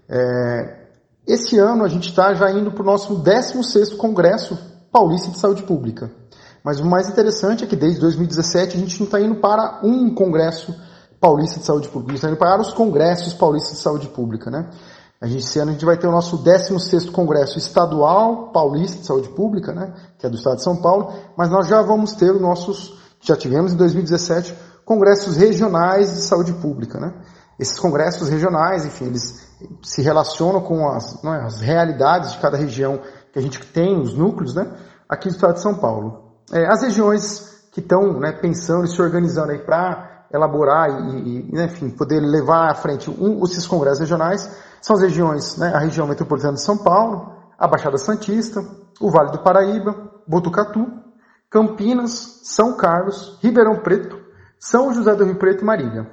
É, 0.07 0.87
esse 1.25 1.57
ano 1.57 1.83
a 1.83 1.87
gente 1.87 2.09
está 2.09 2.31
já 2.35 2.51
indo 2.51 2.71
para 2.71 2.83
o 2.83 2.85
nosso 2.85 3.23
16º 3.23 3.97
Congresso 3.97 4.69
Paulista 4.91 5.29
de 5.31 5.37
Saúde 5.37 5.63
Pública. 5.63 6.11
Mas 6.63 6.79
o 6.79 6.85
mais 6.85 7.09
interessante 7.09 7.63
é 7.63 7.67
que 7.67 7.75
desde 7.75 7.99
2017 8.01 8.77
a 8.77 8.79
gente 8.79 8.99
não 8.99 9.05
está 9.05 9.19
indo 9.19 9.35
para 9.35 9.79
um 9.83 10.13
congresso 10.13 10.75
paulista 11.19 11.59
de 11.59 11.65
saúde 11.65 11.87
pública, 11.87 12.09
a 12.09 12.15
gente 12.15 12.17
está 12.17 12.29
indo 12.29 12.37
para 12.37 12.61
os 12.61 12.73
congressos 12.73 13.33
paulistas 13.33 13.77
de 13.77 13.83
saúde 13.83 14.07
pública, 14.09 14.49
né? 14.49 14.69
A 15.21 15.27
gente, 15.27 15.43
esse 15.43 15.59
ano 15.59 15.69
a 15.69 15.73
gente 15.73 15.85
vai 15.85 15.95
ter 15.95 16.07
o 16.07 16.11
nosso 16.11 16.43
16º 16.43 17.11
Congresso 17.11 17.59
Estadual 17.59 18.51
Paulista 18.51 18.97
de 18.97 19.05
Saúde 19.05 19.29
Pública, 19.29 19.71
né, 19.71 19.93
que 20.17 20.25
é 20.25 20.29
do 20.29 20.35
Estado 20.35 20.55
de 20.55 20.63
São 20.63 20.77
Paulo, 20.77 21.13
mas 21.37 21.51
nós 21.51 21.67
já 21.67 21.79
vamos 21.83 22.13
ter 22.13 22.31
os 22.31 22.41
nossos, 22.41 22.97
já 23.21 23.35
tivemos 23.35 23.71
em 23.73 23.77
2017, 23.77 24.55
congressos 24.83 25.37
regionais 25.37 26.11
de 26.11 26.21
saúde 26.21 26.53
pública, 26.53 26.99
né? 26.99 27.13
Esses 27.59 27.79
congressos 27.79 28.27
regionais, 28.29 28.83
enfim, 28.83 29.05
eles 29.05 29.47
se 29.83 30.01
relacionam 30.01 30.61
com 30.61 30.89
as, 30.89 31.23
é, 31.23 31.27
as 31.45 31.61
realidades 31.61 32.31
de 32.31 32.39
cada 32.39 32.57
região 32.57 32.99
que 33.31 33.39
a 33.39 33.41
gente 33.41 33.59
tem, 33.67 33.99
os 33.99 34.13
núcleos, 34.15 34.55
né, 34.55 34.71
aqui 35.07 35.29
do 35.29 35.35
Estado 35.35 35.53
de 35.53 35.61
São 35.61 35.75
Paulo. 35.75 36.31
É, 36.51 36.67
as 36.67 36.81
regiões 36.81 37.67
que 37.71 37.79
estão 37.79 38.19
né, 38.19 38.31
pensando 38.31 38.85
e 38.85 38.87
se 38.87 39.01
organizando 39.01 39.51
aí 39.51 39.59
para 39.59 40.25
elaborar 40.33 40.89
e, 40.89 41.49
e, 41.51 41.63
enfim, 41.63 41.89
poder 41.89 42.19
levar 42.19 42.69
à 42.69 42.75
frente 42.75 43.09
um, 43.09 43.43
esses 43.43 43.65
congressos 43.65 43.99
regionais 43.99 44.49
são 44.81 44.95
as 44.95 45.01
regiões, 45.01 45.57
né, 45.57 45.71
a 45.73 45.79
região 45.79 46.07
metropolitana 46.07 46.53
de 46.53 46.61
São 46.61 46.77
Paulo, 46.77 47.33
a 47.57 47.67
Baixada 47.67 47.97
Santista, 47.97 48.61
o 48.99 49.11
Vale 49.11 49.31
do 49.31 49.43
Paraíba, 49.43 50.11
Botucatu, 50.27 50.87
Campinas, 51.49 52.39
São 52.43 52.75
Carlos, 52.75 53.37
Ribeirão 53.41 53.81
Preto, 53.81 54.17
São 54.59 54.93
José 54.93 55.13
do 55.15 55.25
Rio 55.25 55.37
Preto 55.37 55.61
e 55.61 55.65
Marília. 55.65 56.09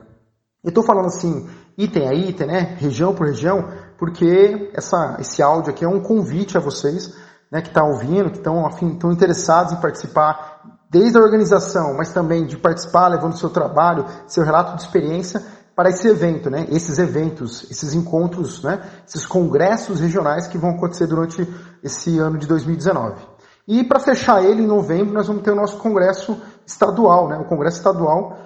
Eu 0.62 0.68
estou 0.68 0.83
falando 0.83 1.07
assim, 1.07 1.48
item 1.76 2.09
a 2.09 2.14
item, 2.14 2.46
né, 2.46 2.61
região 2.78 3.14
por 3.14 3.26
região, 3.26 3.68
porque 3.99 4.71
essa, 4.73 5.17
esse 5.21 5.43
áudio 5.43 5.73
aqui 5.73 5.85
é 5.85 5.89
um 5.89 6.01
convite 6.01 6.57
a 6.57 6.61
vocês 6.61 7.13
né, 7.51 7.61
que 7.61 7.69
estão 7.69 7.87
tá 7.87 7.93
ouvindo, 7.93 8.31
que 8.31 8.39
estão 8.39 9.13
interessados 9.13 9.73
em 9.73 9.81
participar, 9.81 10.63
desde 10.91 11.19
a 11.19 11.21
organização, 11.21 11.95
mas 11.95 12.13
também 12.13 12.47
de 12.47 12.57
participar, 12.57 13.09
levando 13.09 13.37
seu 13.37 13.51
trabalho, 13.51 14.07
seu 14.27 14.45
relato 14.45 14.77
de 14.77 14.83
experiência 14.83 15.43
para 15.75 15.91
esse 15.91 16.09
evento, 16.09 16.51
né, 16.51 16.67
esses 16.71 16.99
eventos, 16.99 17.71
esses 17.71 17.95
encontros, 17.95 18.63
né, 18.63 18.81
esses 19.07 19.27
congressos 19.27 20.01
regionais 20.01 20.47
que 20.47 20.59
vão 20.59 20.71
acontecer 20.71 21.07
durante 21.07 21.47
esse 21.83 22.19
ano 22.19 22.39
de 22.39 22.47
2019. 22.47 23.17
E 23.67 23.85
para 23.85 24.01
fechar 24.01 24.43
ele, 24.43 24.63
em 24.63 24.67
novembro, 24.67 25.13
nós 25.13 25.27
vamos 25.27 25.43
ter 25.43 25.51
o 25.53 25.55
nosso 25.55 25.77
congresso 25.77 26.41
estadual, 26.67 27.29
né, 27.29 27.37
o 27.39 27.45
Congresso 27.45 27.79
Estadual 27.79 28.37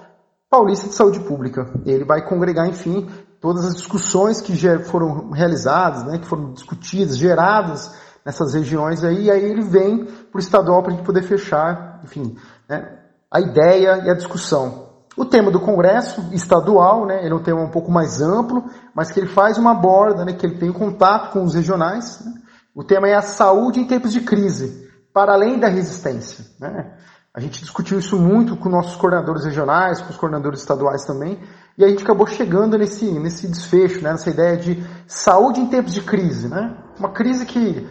Paulista 0.49 0.87
de 0.87 0.93
Saúde 0.93 1.19
Pública. 1.21 1.67
Ele 1.85 2.05
vai 2.05 2.23
congregar, 2.27 2.67
enfim, 2.67 3.09
todas 3.43 3.65
as 3.65 3.75
discussões 3.75 4.39
que 4.39 4.55
foram 4.85 5.31
realizadas, 5.31 6.05
né, 6.05 6.17
que 6.17 6.25
foram 6.25 6.53
discutidas, 6.53 7.17
geradas 7.17 7.93
nessas 8.25 8.53
regiões 8.53 9.03
aí, 9.03 9.25
e 9.25 9.31
aí 9.31 9.43
ele 9.43 9.61
vem 9.61 10.05
para 10.05 10.37
o 10.37 10.39
estadual 10.39 10.81
para 10.81 10.93
a 10.93 10.95
gente 10.95 11.05
poder 11.05 11.23
fechar, 11.23 11.99
enfim, 12.05 12.37
né, 12.69 12.99
a 13.29 13.41
ideia 13.41 14.01
e 14.05 14.09
a 14.09 14.13
discussão. 14.13 14.87
O 15.17 15.25
tema 15.25 15.51
do 15.51 15.59
congresso 15.59 16.23
estadual, 16.31 17.05
né, 17.05 17.19
ele 17.19 17.33
é 17.33 17.35
um 17.35 17.43
tema 17.43 17.59
um 17.59 17.69
pouco 17.69 17.91
mais 17.91 18.21
amplo, 18.21 18.63
mas 18.95 19.11
que 19.11 19.19
ele 19.19 19.27
faz 19.27 19.57
uma 19.57 19.73
borda, 19.73 20.23
né, 20.23 20.31
que 20.31 20.45
ele 20.45 20.57
tem 20.57 20.71
contato 20.71 21.33
com 21.33 21.43
os 21.43 21.53
regionais. 21.53 22.23
Né. 22.25 22.35
O 22.73 22.81
tema 22.81 23.09
é 23.09 23.13
a 23.13 23.21
saúde 23.21 23.77
em 23.77 23.85
tempos 23.85 24.13
de 24.13 24.21
crise, 24.21 24.89
para 25.13 25.33
além 25.33 25.59
da 25.59 25.67
resistência. 25.67 26.45
Né. 26.57 26.93
A 27.35 27.41
gente 27.41 27.59
discutiu 27.59 27.99
isso 27.99 28.17
muito 28.17 28.55
com 28.55 28.69
nossos 28.69 28.95
coordenadores 28.95 29.43
regionais, 29.43 30.01
com 30.01 30.11
os 30.11 30.17
coordenadores 30.17 30.61
estaduais 30.61 31.03
também, 31.03 31.37
e 31.77 31.83
a 31.83 31.87
gente 31.87 32.03
acabou 32.03 32.27
chegando 32.27 32.77
nesse, 32.77 33.05
nesse 33.05 33.47
desfecho, 33.47 34.01
né, 34.01 34.11
nessa 34.11 34.29
ideia 34.29 34.57
de 34.57 34.83
saúde 35.07 35.59
em 35.59 35.67
tempos 35.67 35.93
de 35.93 36.01
crise. 36.01 36.47
Né? 36.47 36.75
Uma 36.99 37.09
crise 37.09 37.45
que 37.45 37.87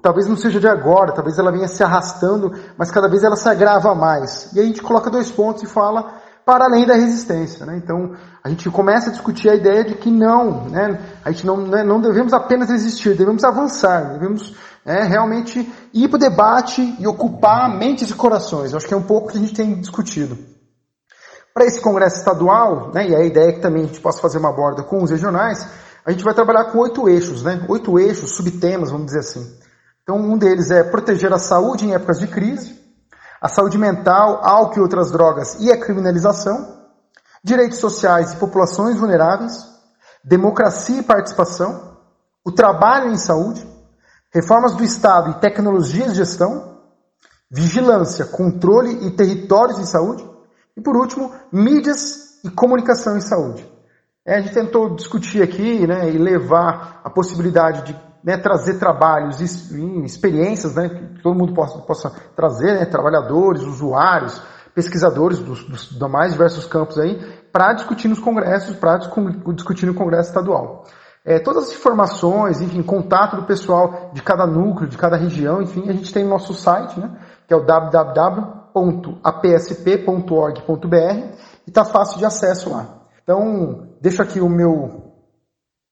talvez 0.00 0.26
não 0.26 0.36
seja 0.36 0.58
de 0.58 0.66
agora, 0.66 1.12
talvez 1.12 1.38
ela 1.38 1.52
venha 1.52 1.68
se 1.68 1.82
arrastando, 1.82 2.52
mas 2.78 2.90
cada 2.90 3.08
vez 3.08 3.24
ela 3.24 3.36
se 3.36 3.48
agrava 3.48 3.94
mais. 3.94 4.52
E 4.54 4.60
a 4.60 4.62
gente 4.62 4.80
coloca 4.80 5.10
dois 5.10 5.30
pontos 5.30 5.64
e 5.64 5.66
fala 5.66 6.22
para 6.46 6.64
além 6.64 6.86
da 6.86 6.94
resistência. 6.94 7.66
Né? 7.66 7.76
Então 7.76 8.14
a 8.42 8.48
gente 8.48 8.70
começa 8.70 9.10
a 9.10 9.12
discutir 9.12 9.50
a 9.50 9.54
ideia 9.54 9.84
de 9.84 9.96
que 9.96 10.10
não, 10.10 10.64
né? 10.70 10.98
a 11.22 11.30
gente 11.30 11.44
não, 11.44 11.58
né, 11.58 11.82
não 11.84 12.00
devemos 12.00 12.32
apenas 12.32 12.70
resistir, 12.70 13.16
devemos 13.16 13.44
avançar, 13.44 14.12
devemos 14.12 14.54
é, 14.82 15.02
realmente 15.02 15.70
ir 15.92 16.08
para 16.08 16.16
o 16.16 16.20
debate 16.20 16.96
e 16.98 17.06
ocupar 17.06 17.68
mentes 17.76 18.08
e 18.08 18.14
corações. 18.14 18.72
Eu 18.72 18.78
acho 18.78 18.86
que 18.86 18.94
é 18.94 18.96
um 18.96 19.02
pouco 19.02 19.32
que 19.32 19.36
a 19.36 19.40
gente 19.40 19.52
tem 19.52 19.78
discutido. 19.78 20.55
Para 21.56 21.64
esse 21.64 21.80
congresso 21.80 22.18
estadual, 22.18 22.90
né, 22.92 23.08
e 23.08 23.16
a 23.16 23.24
ideia 23.24 23.48
é 23.48 23.52
que 23.52 23.62
também 23.62 23.84
a 23.84 23.86
gente 23.86 24.00
possa 24.00 24.20
fazer 24.20 24.36
uma 24.36 24.52
borda 24.52 24.82
com 24.82 25.02
os 25.02 25.10
regionais, 25.10 25.66
a 26.04 26.10
gente 26.10 26.22
vai 26.22 26.34
trabalhar 26.34 26.66
com 26.66 26.80
oito 26.80 27.08
eixos, 27.08 27.42
né? 27.42 27.64
Oito 27.66 27.98
eixos, 27.98 28.36
subtemas, 28.36 28.90
vamos 28.90 29.06
dizer 29.06 29.20
assim. 29.20 29.58
Então, 30.02 30.18
um 30.18 30.36
deles 30.36 30.70
é 30.70 30.84
proteger 30.84 31.32
a 31.32 31.38
saúde 31.38 31.86
em 31.86 31.94
épocas 31.94 32.18
de 32.18 32.26
crise, 32.26 32.78
a 33.40 33.48
saúde 33.48 33.78
mental, 33.78 34.42
álcool 34.44 34.80
e 34.80 34.82
outras 34.82 35.10
drogas 35.10 35.56
e 35.58 35.72
a 35.72 35.80
criminalização, 35.80 36.76
direitos 37.42 37.78
sociais 37.78 38.34
e 38.34 38.36
populações 38.36 38.98
vulneráveis, 38.98 39.64
democracia 40.22 41.00
e 41.00 41.04
participação, 41.04 41.96
o 42.44 42.52
trabalho 42.52 43.12
em 43.12 43.16
saúde, 43.16 43.66
reformas 44.30 44.74
do 44.74 44.84
Estado 44.84 45.30
e 45.30 45.40
tecnologias 45.40 46.10
de 46.10 46.18
gestão, 46.18 46.76
vigilância, 47.50 48.26
controle 48.26 49.06
e 49.06 49.10
territórios 49.12 49.78
em 49.78 49.86
saúde, 49.86 50.35
e 50.76 50.80
por 50.80 50.96
último, 50.96 51.32
mídias 51.50 52.40
e 52.44 52.50
comunicação 52.50 53.16
em 53.16 53.20
saúde. 53.20 53.66
É, 54.24 54.36
a 54.36 54.40
gente 54.40 54.54
tentou 54.54 54.94
discutir 54.94 55.42
aqui 55.42 55.86
né, 55.86 56.10
e 56.10 56.18
levar 56.18 57.00
a 57.04 57.08
possibilidade 57.08 57.82
de 57.82 58.06
né, 58.24 58.36
trazer 58.36 58.78
trabalhos 58.78 59.40
e 59.40 60.04
experiências 60.04 60.74
né, 60.74 60.88
que 60.88 61.22
todo 61.22 61.38
mundo 61.38 61.54
possa, 61.54 61.78
possa 61.78 62.10
trazer, 62.34 62.74
né, 62.74 62.84
trabalhadores, 62.84 63.62
usuários, 63.62 64.42
pesquisadores 64.74 65.38
dos, 65.38 65.64
dos, 65.64 65.92
dos 65.92 66.10
mais 66.10 66.32
diversos 66.32 66.66
campos 66.66 66.98
aí, 66.98 67.18
para 67.52 67.72
discutir 67.72 68.08
nos 68.08 68.18
congressos, 68.18 68.76
para 68.76 68.98
discutir 69.54 69.86
no 69.86 69.94
congresso 69.94 70.30
estadual. 70.30 70.84
É, 71.24 71.38
todas 71.38 71.68
as 71.68 71.72
informações, 71.72 72.60
enfim, 72.60 72.82
contato 72.82 73.36
do 73.36 73.44
pessoal 73.44 74.10
de 74.12 74.22
cada 74.22 74.46
núcleo, 74.46 74.88
de 74.88 74.98
cada 74.98 75.16
região, 75.16 75.62
enfim, 75.62 75.88
a 75.88 75.92
gente 75.92 76.12
tem 76.12 76.24
no 76.24 76.30
nosso 76.30 76.52
site, 76.52 76.98
né, 76.98 77.16
que 77.46 77.54
é 77.54 77.56
o 77.56 77.64
www.apsp.org.br 78.76 81.36
e 81.66 81.70
está 81.70 81.84
fácil 81.84 82.18
de 82.18 82.24
acesso 82.24 82.70
lá. 82.70 83.02
Então, 83.22 83.88
deixo 84.00 84.22
aqui 84.22 84.40
o 84.40 84.48
meu 84.48 85.12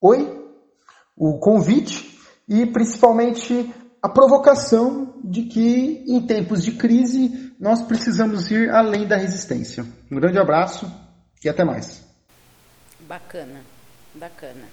oi, 0.01 0.43
o 1.17 1.39
convite 1.39 2.19
e 2.49 2.67
principalmente 2.67 3.73
a 4.03 4.09
provocação 4.09 5.15
de 5.25 5.45
que 5.45 6.05
em 6.07 6.27
tempos 6.27 6.63
de 6.63 6.73
crise 6.73 7.55
nós 7.59 7.83
precisamos 7.83 8.51
ir 8.51 8.71
além 8.71 9.07
da 9.07 9.17
resistência. 9.17 9.85
Um 10.11 10.17
grande 10.17 10.39
abraço 10.39 10.91
e 11.43 11.49
até 11.49 11.65
mais. 11.65 12.05
Bacana, 13.01 13.63
bacana. 14.15 14.67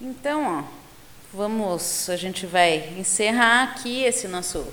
Então, 0.00 0.58
ó, 0.58 0.62
vamos, 1.32 2.08
a 2.10 2.16
gente 2.16 2.46
vai 2.46 2.98
encerrar 2.98 3.64
aqui 3.64 4.04
esse 4.04 4.28
nosso 4.28 4.64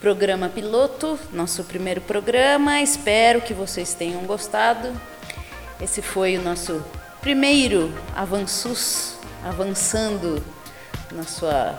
programa 0.00 0.48
piloto, 0.48 1.18
nosso 1.32 1.64
primeiro 1.64 2.00
programa. 2.00 2.80
Espero 2.80 3.40
que 3.40 3.52
vocês 3.52 3.94
tenham 3.94 4.22
gostado. 4.22 4.92
Esse 5.80 6.00
foi 6.00 6.36
o 6.36 6.42
nosso 6.42 6.84
primeiro 7.20 7.92
avanços, 8.14 9.14
avançando 9.44 10.42
na 11.10 11.24
sua, 11.24 11.76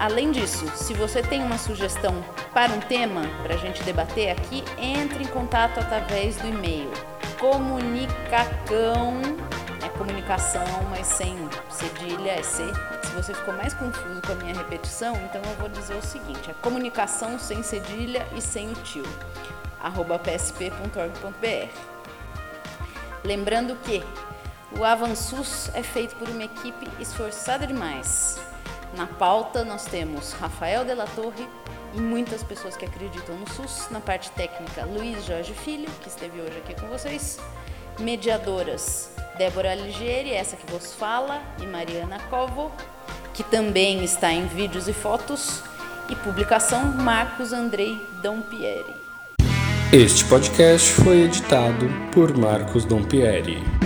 Além 0.00 0.30
disso, 0.30 0.66
se 0.74 0.94
você 0.94 1.20
tem 1.20 1.42
uma 1.42 1.58
sugestão 1.58 2.24
para 2.54 2.72
um 2.72 2.80
tema 2.80 3.20
para 3.42 3.52
a 3.52 3.58
gente 3.58 3.82
debater 3.82 4.30
aqui, 4.30 4.64
entre 4.78 5.24
em 5.24 5.26
contato 5.26 5.78
através 5.78 6.36
do 6.36 6.48
e-mail 6.48 6.90
comunicacão, 7.38 9.20
é 9.84 9.88
comunicação, 9.98 10.64
mas 10.88 11.06
sem 11.06 11.36
cedilha, 11.68 12.30
é 12.30 12.42
C. 12.42 12.62
Se 13.02 13.12
você 13.12 13.34
ficou 13.34 13.52
mais 13.52 13.74
confuso 13.74 14.22
com 14.22 14.32
a 14.32 14.36
minha 14.36 14.54
repetição, 14.54 15.14
então 15.16 15.42
eu 15.44 15.56
vou 15.58 15.68
dizer 15.68 15.94
o 15.94 16.02
seguinte, 16.02 16.50
é 16.50 16.54
comunicação 16.54 17.38
sem 17.38 17.62
cedilha 17.62 18.26
e 18.34 18.40
sem 18.40 18.70
o 18.70 18.74
tio, 18.76 19.04
arroba 19.82 20.18
psp.org.br. 20.18 21.68
Lembrando 23.22 23.76
que 23.84 24.02
o 24.78 24.82
Avansus 24.82 25.70
é 25.74 25.82
feito 25.82 26.16
por 26.16 26.26
uma 26.30 26.44
equipe 26.44 26.88
esforçada 26.98 27.66
demais 27.66 28.40
na 28.96 29.06
pauta 29.06 29.64
nós 29.64 29.84
temos 29.84 30.32
Rafael 30.32 30.84
Della 30.84 31.06
Torre 31.06 31.48
e 31.94 32.00
muitas 32.00 32.42
pessoas 32.42 32.76
que 32.76 32.84
acreditam 32.84 33.36
no 33.36 33.48
SUS. 33.50 33.88
Na 33.90 34.00
parte 34.00 34.30
técnica, 34.32 34.84
Luiz 34.84 35.24
Jorge 35.24 35.52
Filho, 35.54 35.88
que 36.02 36.08
esteve 36.08 36.40
hoje 36.40 36.58
aqui 36.58 36.80
com 36.80 36.86
vocês. 36.88 37.38
Mediadoras, 37.98 39.10
Débora 39.36 39.74
Ligieri, 39.74 40.32
essa 40.32 40.56
que 40.56 40.70
vos 40.70 40.94
fala, 40.94 41.42
e 41.60 41.66
Mariana 41.66 42.18
Covo, 42.30 42.70
que 43.34 43.42
também 43.44 44.02
está 44.04 44.32
em 44.32 44.46
vídeos 44.46 44.88
e 44.88 44.92
fotos. 44.92 45.62
E 46.08 46.16
publicação 46.16 46.86
Marcos 46.86 47.52
Andrei 47.52 47.96
Dompieri. 48.20 48.94
Este 49.92 50.24
podcast 50.24 50.92
foi 50.92 51.22
editado 51.22 51.88
por 52.12 52.36
Marcos 52.36 52.84
Dompieri. 52.84 53.79